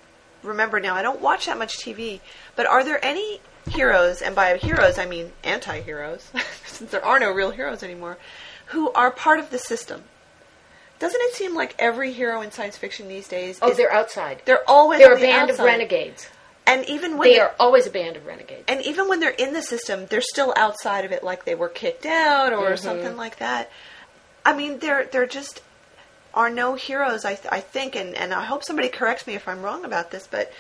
[0.43, 0.95] remember now.
[0.95, 2.21] I don't watch that much TV,
[2.57, 3.41] but are there any
[3.71, 6.31] heroes, and by heroes I mean anti-heroes,
[6.67, 8.19] since there are no real heroes anymore,
[8.67, 10.03] who are part of the system?
[10.99, 13.59] Doesn't it seem like every hero in science fiction these days?
[13.61, 14.43] Oh, is, they're outside.
[14.45, 16.29] they're always They're a the band of renegades.
[16.65, 18.65] And even when They they're- always a band of renegades.
[18.69, 21.69] and even when they're in the system, they're still outside of it, like they were
[21.69, 22.77] kicked out or Mm-hmm.
[22.77, 23.69] something like that.
[24.47, 25.61] I mean, they're they're just
[26.35, 27.25] are no heroes.
[27.25, 30.11] I th- I think, and and I hope somebody corrects me if I'm wrong about
[30.11, 30.53] this, but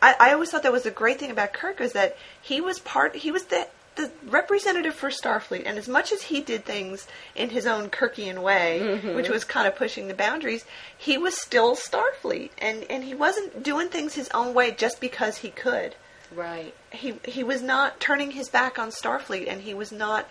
[0.00, 2.78] I, I always thought that was a great thing about Kirk is that he was
[2.78, 3.16] part.
[3.16, 3.66] He was the
[3.96, 8.42] the representative for Starfleet, and as much as he did things in his own Kirkian
[8.42, 9.16] way, Mm-hmm.
[9.16, 10.64] which was kind of pushing the boundaries,
[10.96, 15.38] he was still Starfleet, and and he wasn't doing things his own way just because
[15.38, 15.96] he could
[16.32, 16.74] Right.
[16.92, 20.26] he he was not turning his back on Starfleet, and he was not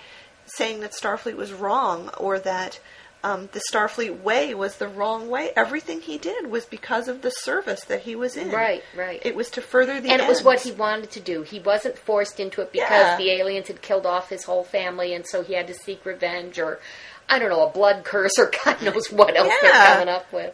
[0.46, 2.80] saying that Starfleet was wrong or that
[3.24, 5.52] um, the Starfleet way was the wrong way.
[5.56, 8.52] Everything he did was because of the service that he was in.
[8.52, 9.20] Right, right.
[9.26, 11.42] It was to further the and it was what he wanted to do.
[11.42, 13.18] He wasn't forced into it because Yeah.
[13.18, 16.60] the aliens had killed off his whole family, and so he had to seek revenge,
[16.60, 16.80] or
[17.28, 19.72] I don't know, a blood curse, or God knows what else Yeah.
[19.72, 20.54] they're coming up with.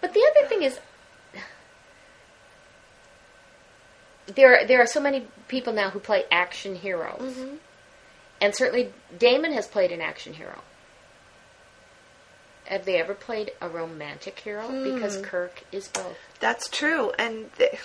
[0.00, 0.80] But the other thing is,
[4.26, 7.56] there there are so many people now who play action heroes, Mm-hmm.
[8.40, 10.58] and certainly Damon has played an action hero.
[12.66, 14.68] Have they ever played a romantic hero?
[14.82, 15.22] Because Hmm.
[15.22, 16.16] Kirk is both.
[16.40, 17.78] That's true, and they,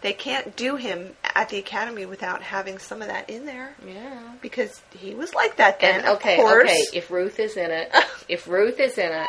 [0.00, 4.32] they can't do him at the Academy without having some of that in there Yeah.
[4.40, 6.00] because he was like that then.
[6.00, 7.92] And okay, okay, if Ruth is in it,
[8.28, 9.26] if Ruth is in it,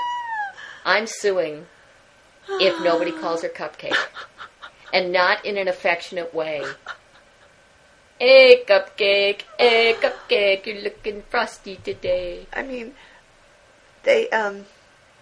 [0.86, 1.66] I'm suing
[2.50, 3.96] if nobody calls her cupcake.
[4.94, 6.64] And not in an affectionate way.
[8.20, 12.48] Hey cupcake, hey cupcake, you're looking frosty today.
[12.54, 12.94] I mean,
[14.04, 14.66] they um,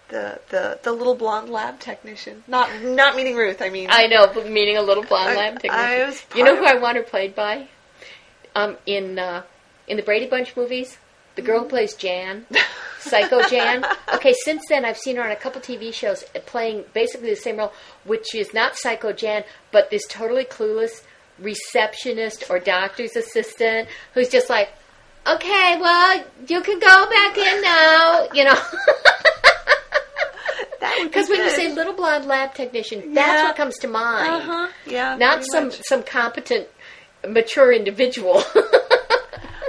[0.08, 2.44] the the the little blonde lab technician.
[2.46, 3.60] Not not meaning Ruth.
[3.60, 6.26] I mean, I know, but meaning a little blonde I- lab technician.
[6.36, 7.68] You know who I want her played by?
[8.54, 9.42] Um, in uh,
[9.86, 10.96] in the Brady Bunch movies,
[11.34, 12.46] the girl who plays Jan,
[13.00, 13.84] Psycho Jan.
[14.14, 17.58] Okay, since then I've seen her on a couple TV shows playing basically the same
[17.58, 17.72] role,
[18.04, 21.02] which is not Psycho Jan, but this totally clueless
[21.38, 24.70] receptionist or doctor's assistant who's just like,
[25.26, 28.54] okay, well, you can go back in now, you know.
[30.80, 33.44] that would be Because when you say little blonde lab technician, that's Yeah.
[33.44, 34.30] what comes to mind.
[34.30, 34.68] Uh-huh.
[34.86, 35.16] Yeah.
[35.16, 35.80] Not some much.
[35.84, 36.68] some competent,
[37.28, 38.42] mature individual.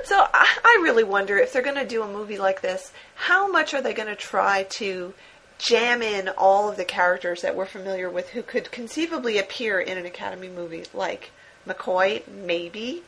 [0.04, 3.52] So I, I really wonder if they're going to do a movie like this, how
[3.52, 5.14] much are they going to try to
[5.58, 9.98] jam in all of the characters that we're familiar with who could conceivably appear in
[9.98, 11.32] an Academy movie, like
[11.68, 13.04] McCoy, maybe,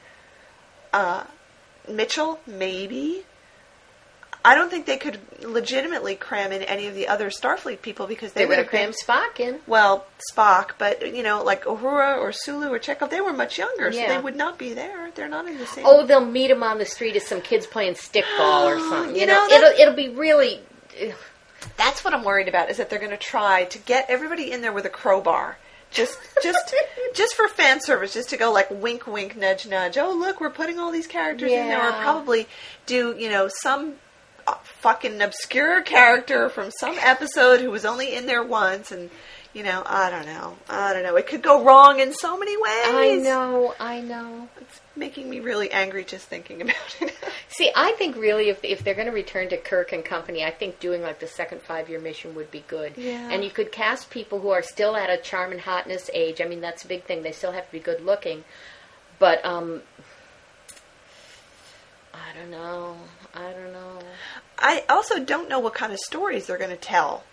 [0.91, 1.23] uh,
[1.87, 3.23] Mitchell, maybe.
[4.43, 8.31] I don't think they could legitimately cram in any of the other Starfleet people because
[8.31, 9.59] they, they would have crammed Spock in.
[9.67, 13.91] well, Spock, but you know, like Uhura or Sulu or Chekov, they were much younger,
[13.91, 15.11] so they would not be there.
[15.13, 15.83] They're not in the same.
[15.85, 19.15] Oh, they'll meet him on the street as some kids playing stickball or something.
[19.15, 20.61] You, You know, know, it'll it'll be really.
[21.75, 22.69] That's what I'm worried about.
[22.69, 25.57] Is that they're going to try to get everybody in there with a crowbar.
[25.91, 26.75] Just, just,
[27.15, 29.97] just for fan service, just to go like wink, wink, nudge, nudge.
[29.97, 31.79] Oh, look, we're putting all these characters in there.
[31.79, 32.03] Or Yeah.
[32.03, 32.47] probably
[32.85, 33.95] do you know some
[34.63, 39.09] fucking obscure character from some episode who was only in there once, and
[39.53, 41.15] you know, I don't know, I don't know.
[41.15, 42.85] It could go wrong in so many ways.
[42.85, 44.47] I know, I know.
[44.61, 47.15] It's making me really angry just thinking about it.
[47.49, 50.51] See, I think really if if they're going to return to Kirk and company, I
[50.51, 52.93] think doing like the second five year mission would be good.
[52.95, 53.29] Yeah.
[53.31, 56.41] And you could cast people who are still at a charm and hotness age.
[56.41, 57.23] I mean, that's a big thing.
[57.23, 58.43] They still have to be good looking,
[59.17, 59.81] but um,
[62.39, 62.95] don't know.
[63.33, 63.99] I don't know.
[64.57, 67.23] I also don't know what kind of stories they're going to tell.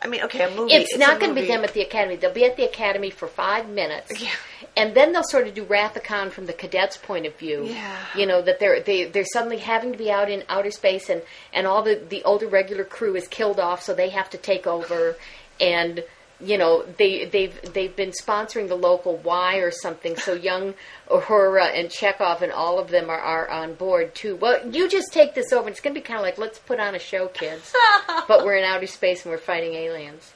[0.00, 0.74] I mean, okay, a movie.
[0.74, 2.14] It's, a not going to be them at the academy.
[2.14, 4.30] They'll be at the academy for five minutes, Yeah.
[4.76, 7.64] and then they'll sort of do Wrath of Khan from the cadets' point of view.
[7.64, 7.96] Yeah.
[8.14, 11.22] you know that they're they, they're suddenly having to be out in outer space, and
[11.52, 14.68] and all the the older regular crew is killed off, so they have to take
[14.68, 15.16] over,
[15.60, 16.04] and
[16.40, 20.74] you know they they've they've been sponsoring the local Y or something, so young
[21.08, 24.36] Uhura and Chekov and all of them are, are on board too.
[24.36, 25.68] Well, you just take this over.
[25.68, 27.72] It's going to be kind of like let's put on a show, kids,
[28.28, 30.32] but we're in outer space and we're fighting aliens.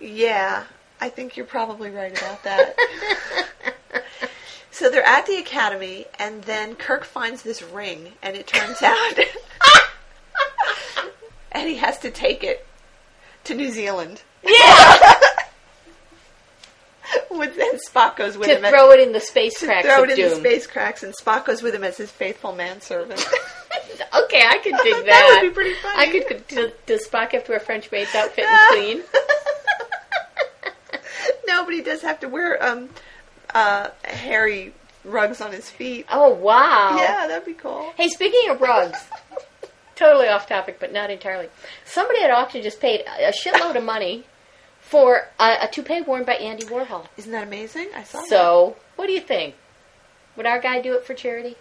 [0.00, 0.64] Yeah,
[1.00, 2.76] I think you're probably right about that.
[4.70, 9.18] so they're at the academy, and then Kirk finds this ring, and it turns out,
[11.52, 12.66] and he has to take it
[13.44, 14.22] to New Zealand.
[14.44, 14.98] Yeah.
[17.30, 18.62] With, and Spock goes with to him.
[18.70, 20.30] throw it in the space to cracks throw it in doom.
[20.30, 23.24] the space cracks, and Spock goes with him as his faithful manservant.
[24.24, 25.04] Okay, I could dig that.
[25.06, 25.98] That would be pretty funny.
[25.98, 26.46] I could.
[26.48, 29.02] Does, does Spock have to wear French maid's outfit and clean?
[31.46, 32.88] no, but he does have to wear um,
[33.54, 34.72] uh, hairy
[35.04, 36.06] rugs on his feet.
[36.10, 36.96] Oh wow!
[36.98, 37.92] Yeah, that'd be cool.
[37.96, 38.98] Hey, speaking of rugs,
[39.96, 41.48] totally off topic, but not entirely.
[41.84, 44.24] Somebody at auction just paid a shitload of money
[44.92, 47.06] for a, a toupee worn by Andy Warhol.
[47.16, 47.88] Isn't that amazing?
[47.96, 48.28] I saw that.
[48.28, 49.54] So, what do you think?
[50.36, 51.56] Would our guy do it for charity?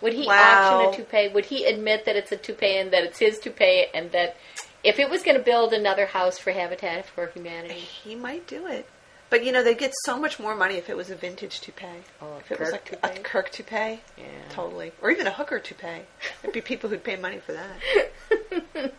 [0.00, 0.34] Would he Wow.
[0.34, 1.26] auction a toupee?
[1.34, 4.36] Would he admit that it's a toupee and that it's his toupee and that
[4.84, 8.66] if it was going to build another house for Habitat for Humanity, He might do
[8.68, 8.88] it.
[9.28, 11.86] But you know, they'd get so much more money if it was a vintage toupee.
[12.22, 13.22] Oh, a if it was Kirk like a toupee?
[13.24, 14.00] Kirk toupee.
[14.16, 14.24] Yeah.
[14.50, 14.92] Totally.
[15.02, 16.02] Or even a hooker toupee.
[16.42, 18.92] There'd be people who'd pay money for that.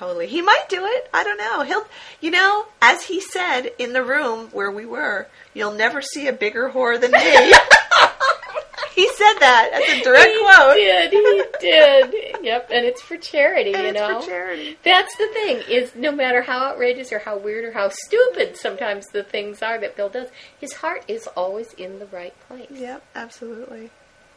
[0.00, 0.26] totally.
[0.26, 1.10] He might do it.
[1.12, 1.62] I don't know.
[1.62, 1.84] He'll,
[2.22, 6.32] you know, as he said in the room where we were, you'll never see a
[6.32, 7.20] bigger whore than me.
[8.94, 9.68] he said that.
[9.72, 10.76] That's a direct quote.
[10.76, 11.10] he quote.
[11.10, 12.44] did, he did.
[12.44, 14.20] Yep, and it's for charity, And you it's know.
[14.20, 14.78] for charity.
[14.82, 19.06] That's the thing is no matter how outrageous or how weird or how stupid sometimes
[19.08, 20.28] the things are that Bill does,
[20.58, 22.70] his heart is always in the right place.
[22.70, 23.90] Yep, absolutely.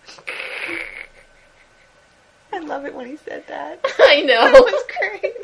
[2.54, 3.80] I love it when he said that.
[4.00, 4.62] I That know.
[4.62, 5.36] was great.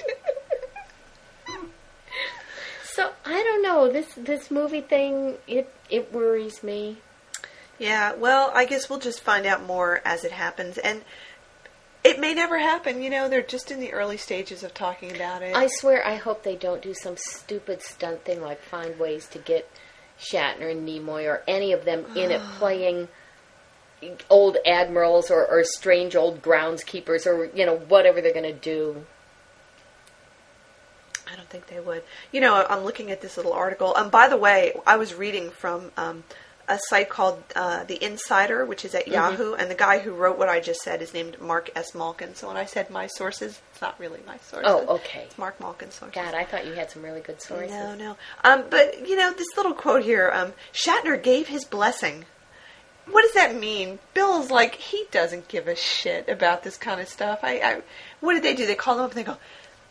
[2.84, 5.36] so I don't know this this movie thing.
[5.47, 6.97] It it worries me.
[7.78, 10.78] Yeah, well, I guess we'll just find out more as it happens.
[10.78, 11.01] And
[12.03, 15.41] it may never happen, you know, they're just in the early stages of talking about
[15.43, 15.55] it.
[15.55, 19.39] I swear, I hope they don't do some stupid stunt thing like find ways to
[19.39, 19.70] get
[20.20, 23.07] Shatner and Nimoy or any of them in it playing
[24.30, 29.06] old admirals or, or strange old groundskeepers or you know whatever they're going to do.
[31.32, 32.04] I don't think they would.
[32.32, 33.93] You know, I'm looking at this little article.
[33.95, 36.24] Um, by the way, I was reading from um,
[36.68, 39.14] a site called uh, The Insider, which is at Mm-hmm.
[39.14, 41.93] Yahoo, and the guy who wrote what I just said is named Marc S.
[41.93, 42.34] Malkin.
[42.34, 44.66] So when I said my sources, it's not really my sources.
[44.72, 45.22] Oh, okay.
[45.26, 46.16] It's Marc Malkin's sources.
[46.16, 47.70] God, I thought you had some really good sources.
[47.72, 48.18] No, no.
[48.43, 52.26] Um, but you know, this little quote here: um, Shatner gave his blessing.
[53.12, 53.99] What does that mean?
[54.14, 57.39] Bill's like he doesn't give a shit about this kind of stuff.
[57.43, 57.82] I, I
[58.20, 58.66] what did they do?
[58.66, 59.38] They call him up and they go,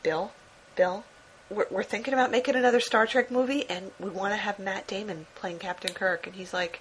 [0.03, 0.33] Bill,
[0.77, 1.05] Bill,
[1.51, 4.87] we're, we're thinking about making another Star Trek movie, and we want to have Matt
[4.87, 6.81] Damon playing Captain Kirk, and he's like,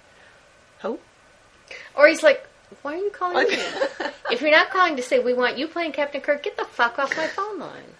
[0.80, 0.98] who?
[1.94, 2.46] Or he's like,
[2.82, 3.58] "Why are you calling Like- me?
[4.30, 6.98] if you're not calling to say we want you playing Captain Kirk, get the fuck
[6.98, 7.94] off my phone line."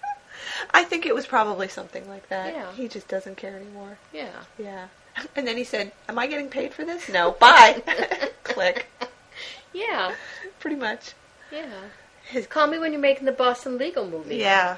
[0.73, 2.55] I think it was probably something like that.
[2.55, 2.73] Yeah.
[2.73, 3.99] He just doesn't care anymore.
[4.13, 4.31] Yeah.
[4.59, 4.89] Yeah.
[5.37, 7.09] And then he said, "Am I getting paid for this?
[7.09, 7.33] No.
[7.33, 7.83] Bye."
[8.45, 8.87] Click.
[9.73, 10.15] Yeah.
[10.61, 11.15] Pretty much.
[11.53, 11.71] Yeah.
[12.29, 14.37] His Call me when you're making the Boston legal movie.
[14.37, 14.77] Yeah.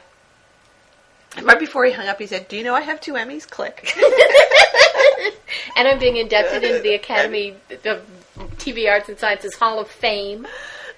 [1.37, 3.49] And right before he hung up, he said, "Do you know I have two Emmys?"
[3.49, 3.93] Click.
[5.77, 7.55] And I'm being inducted into the Academy
[7.87, 8.07] of
[8.59, 10.47] TV Arts and Sciences Hall of Fame.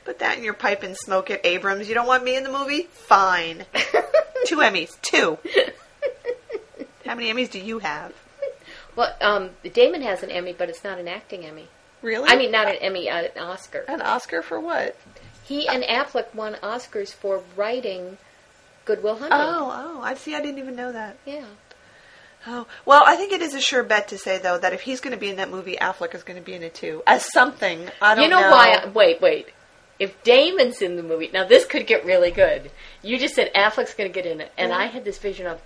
[0.05, 1.88] Put that in your pipe and smoke it, Abrams.
[1.88, 2.88] You don't want me in the movie?
[2.93, 3.64] Fine.
[4.47, 5.01] two Emmys.
[5.01, 5.38] Two.
[7.07, 8.12] How many Emmys do you have?
[8.97, 11.68] Well, um, Damon has an Emmy, but it's not an acting Emmy.
[12.03, 12.28] Really?
[12.28, 13.84] I mean, not an Emmy, uh, an Oscar.
[13.88, 14.97] an Oscar for what?
[15.45, 18.18] He and Affleck won Oscars for writing
[18.84, 19.38] Good Will Hunting.
[19.38, 20.34] Oh, oh, I see.
[20.34, 21.16] I didn't even know that.
[21.24, 21.45] Yeah.
[22.47, 25.01] Oh, well, I think it is a sure bet to say though that if he's
[25.01, 27.30] going to be in that movie, Affleck is going to be in it too as
[27.32, 27.88] something.
[28.01, 28.80] I don't You know, why?
[28.82, 29.49] I, wait, wait.
[30.01, 32.72] If Damon's in the movie, now this could get really good.
[33.03, 35.61] You just said Affleck's going to get in it, and I had this vision of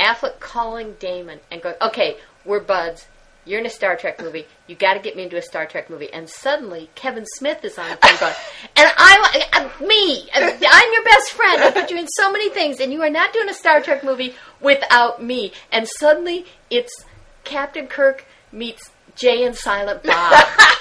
[0.00, 3.06] Affleck calling Damon and going, "Okay, we're buds.
[3.46, 4.46] You're in a Star Trek movie.
[4.66, 7.78] You got to get me into a Star Trek movie." And suddenly, Kevin Smith is
[7.78, 8.34] on the phone going,
[8.76, 10.28] "And I'm uh, me.
[10.34, 11.62] I'm your best friend.
[11.62, 14.02] I put you in so many things, and you are not doing a Star Trek
[14.02, 17.04] movie without me." And suddenly, it's
[17.44, 20.46] Captain Kirk meets Jay and Silent Bob.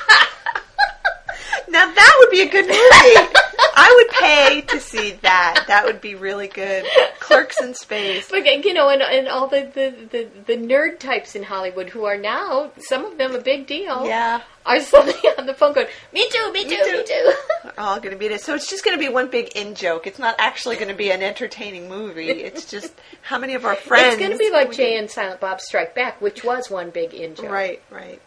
[1.74, 3.34] Now that would be a good movie.
[3.76, 5.65] I would pay to see that.
[5.67, 6.86] That would be really good.
[7.19, 8.32] Clerks in space.
[8.32, 12.05] Like you know, and, and all the, the, the, the nerd types in Hollywood who
[12.05, 14.05] are now some of them a big deal.
[14.05, 14.41] Yeah.
[14.65, 17.34] Are suddenly on the phone going, "Me too, me too, me too." too.
[17.78, 18.41] All going to be it.
[18.41, 20.07] So it's just going to be one big in joke.
[20.07, 22.30] It's not actually going to be an entertaining movie.
[22.30, 24.13] It's just how many of our friends.
[24.13, 27.13] It's going to be like Jay and Silent Bob Strike Back, which was one big
[27.13, 27.49] in joke.
[27.49, 28.21] Right, right.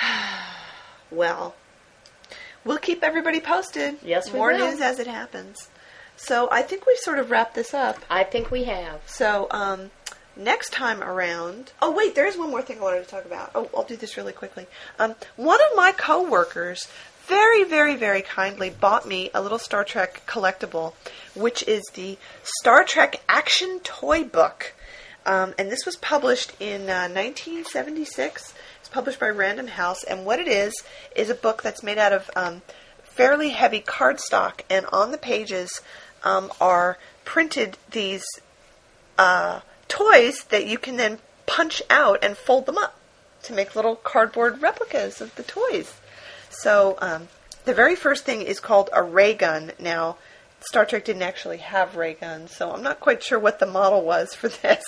[1.10, 1.54] well,
[2.66, 3.96] we'll keep everybody posted.
[4.04, 4.70] Yes, we More will.
[4.70, 5.68] news as it happens.
[6.16, 7.98] So I think we've sort of wrapped this up.
[8.10, 9.00] I think we have.
[9.06, 9.90] So um,
[10.36, 11.72] next time around.
[11.80, 13.52] Oh wait, there is one more thing I wanted to talk about.
[13.54, 14.66] Oh, I'll do this really quickly.
[14.98, 16.88] Um, one of my coworkers
[17.26, 20.94] very, very, very kindly bought me a little Star Trek collectible,
[21.34, 24.74] which is the Star Trek Action Toy Book.
[25.24, 28.54] Um, and this was published in uh, 1976.
[28.86, 30.72] It's published by Random House, and what it is
[31.16, 32.62] is a book that's made out of um,
[33.02, 35.80] fairly heavy cardstock, and on the pages
[36.22, 38.24] um, are printed these
[39.18, 39.58] uh,
[39.88, 42.96] toys that you can then punch out and fold them up
[43.42, 45.92] to make little cardboard replicas of the toys.
[46.48, 47.26] So um,
[47.64, 49.72] the very first thing is called a ray gun.
[49.80, 50.16] Now,
[50.60, 54.02] Star Trek didn't actually have ray guns, so I'm not quite sure what the model
[54.02, 54.84] was for this.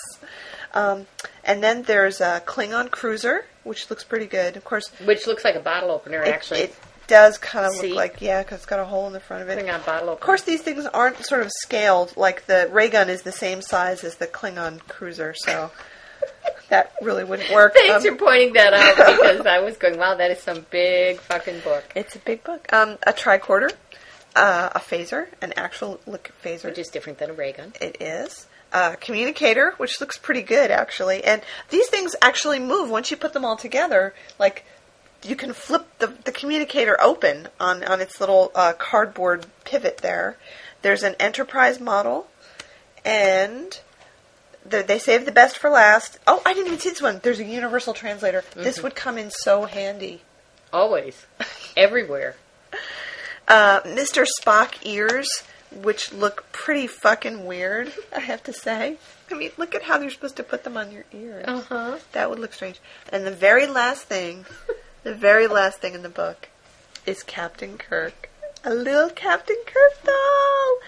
[0.73, 1.09] Um,
[1.49, 4.57] and then there's a Klingon cruiser, which looks pretty good.
[4.57, 6.61] Of course, Which looks like a bottle opener, it, actually.
[6.61, 6.77] it
[7.09, 7.89] does kind of See?
[7.89, 9.59] look like yeah, because it's got a hole in the front of it.
[9.59, 10.13] Klingon bottle Opener.
[10.13, 12.17] Of course, these things aren't sort of scaled.
[12.17, 15.71] Like the ray gun is the same size as the Klingon cruiser, so
[16.69, 17.73] that really wouldn't work.
[17.75, 21.19] Thanks Um, for pointing that out because I was going, wow, that is some big
[21.21, 21.85] fucking book.
[21.95, 22.71] it's a big book.
[22.75, 23.71] Um, a tricorder,
[24.37, 26.65] uh, a phaser, an actual look phaser.
[26.67, 27.73] Which is different than a ray gun.
[27.81, 28.47] It is.
[28.73, 31.25] A communicator, which looks pretty good actually.
[31.25, 34.15] And these things actually move once you put them all together.
[34.39, 34.65] Like
[35.25, 40.37] you can flip the, the communicator open on, on its little uh, cardboard pivot there.
[40.83, 42.29] There's an enterprise model,
[43.05, 43.81] and
[44.65, 46.19] the, they saved the best for last.
[46.27, 47.21] Oh, I didn't even see this one.
[47.23, 48.45] There's a universal translator.
[48.55, 50.23] This would come in so handy.
[50.73, 51.27] Always.
[51.77, 52.37] Everywhere.
[53.49, 54.27] Uh, Mr.
[54.41, 55.29] Spock ears,
[55.71, 58.97] which look pretty fucking weird, I have to say.
[59.31, 61.45] I mean, look at how you're supposed to put them on your ears.
[61.47, 61.99] Uh-huh.
[62.13, 62.81] That would look strange.
[63.11, 64.47] And the very last thing,
[65.03, 66.49] the very last thing in the book
[67.07, 68.31] is Captain Kirk.
[68.65, 70.79] A little Captain Kirk doll.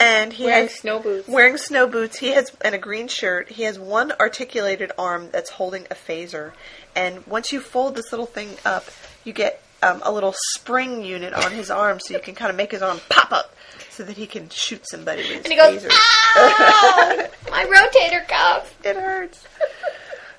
[0.00, 1.28] And he Wearing has snow boots.
[1.28, 2.18] wearing snow boots.
[2.18, 3.48] He has and a green shirt.
[3.50, 6.52] He has one articulated arm that's holding a phaser.
[6.94, 8.84] And once you fold this little thing up,
[9.24, 12.56] you get um, a little spring unit on his arm, so you can kind of
[12.56, 13.54] make his arm pop up,
[13.98, 15.90] so that he can shoot somebody with his And he goes, phaser.
[15.92, 17.26] ow!
[17.50, 18.72] My rotator cuff.
[18.84, 19.44] It hurts.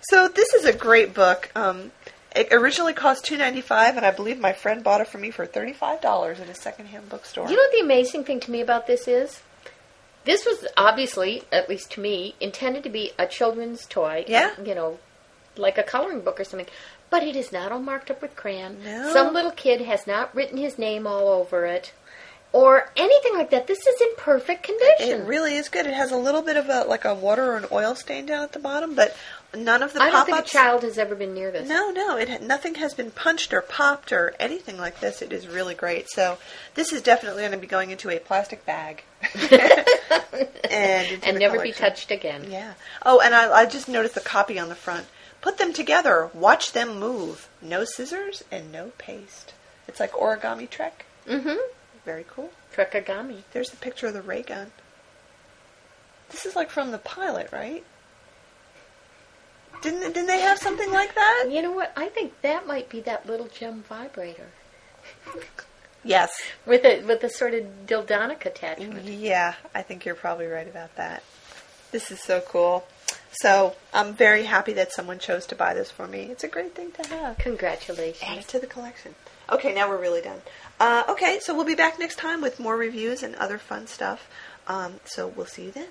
[0.02, 1.52] so this is a great book.
[1.56, 1.92] Um,
[2.34, 5.30] it originally cost two ninety five, and I believe my friend bought it for me
[5.30, 7.50] for thirty five dollars at a secondhand bookstore.
[7.50, 9.42] You know what the amazing thing to me about this is?
[10.26, 14.24] This was obviously, at least to me, intended to be a children's toy.
[14.28, 14.52] Yeah.
[14.64, 15.00] You know,
[15.58, 16.70] like a coloring book or something.
[17.10, 18.84] But it is not all marked up with crayon.
[18.84, 19.12] No.
[19.12, 21.92] Some little kid has not written his name all over it.
[22.52, 23.68] Or anything like that.
[23.68, 25.22] This is in perfect condition.
[25.22, 25.86] It really is good.
[25.86, 28.44] It has a little bit of a like a water or an oil stain down
[28.44, 29.16] at the bottom, but
[29.56, 31.70] none of the I don't think a child has ever been near this.
[31.70, 35.22] No, no, it nothing has been punched or popped or anything like this.
[35.22, 36.10] It is really great.
[36.10, 36.40] So
[36.74, 39.04] this is definitely going to be going into a plastic bag
[40.72, 42.48] and And never be touched again.
[42.50, 42.74] Yeah.
[43.06, 45.06] Oh, and I, I just noticed the copy on the front.
[45.42, 46.30] Put them together.
[46.34, 47.48] Watch them move.
[47.62, 49.54] No scissors and no paste.
[49.88, 51.06] It's like origami trek.
[51.28, 51.58] Mm-hmm.
[52.06, 52.52] Very cool.
[52.76, 53.44] Trekagami.
[53.52, 54.72] There's a picture of the ray gun.
[56.30, 57.84] This is like from the pilot, right?
[59.82, 61.48] Didn't didn't they have something like that?
[61.50, 61.92] You know what?
[61.96, 64.48] I think that might be that little gem vibrator
[66.04, 66.32] Yes.
[66.66, 69.06] with a with a sort of dildonic attachment.
[69.06, 71.24] Yeah, I think you're probably right about that.
[71.92, 72.86] This is so cool.
[73.32, 76.24] So I'm very happy that someone chose to buy this for me.
[76.24, 77.38] It's a great thing to have.
[77.38, 78.24] Congratulations.
[78.30, 79.16] Add it to the collection.
[79.52, 80.42] Okay, now we're really done.
[80.80, 84.30] Uh, okay, so we'll be back next time with more reviews and other fun stuff.
[84.68, 85.88] Um, so we'll see you then.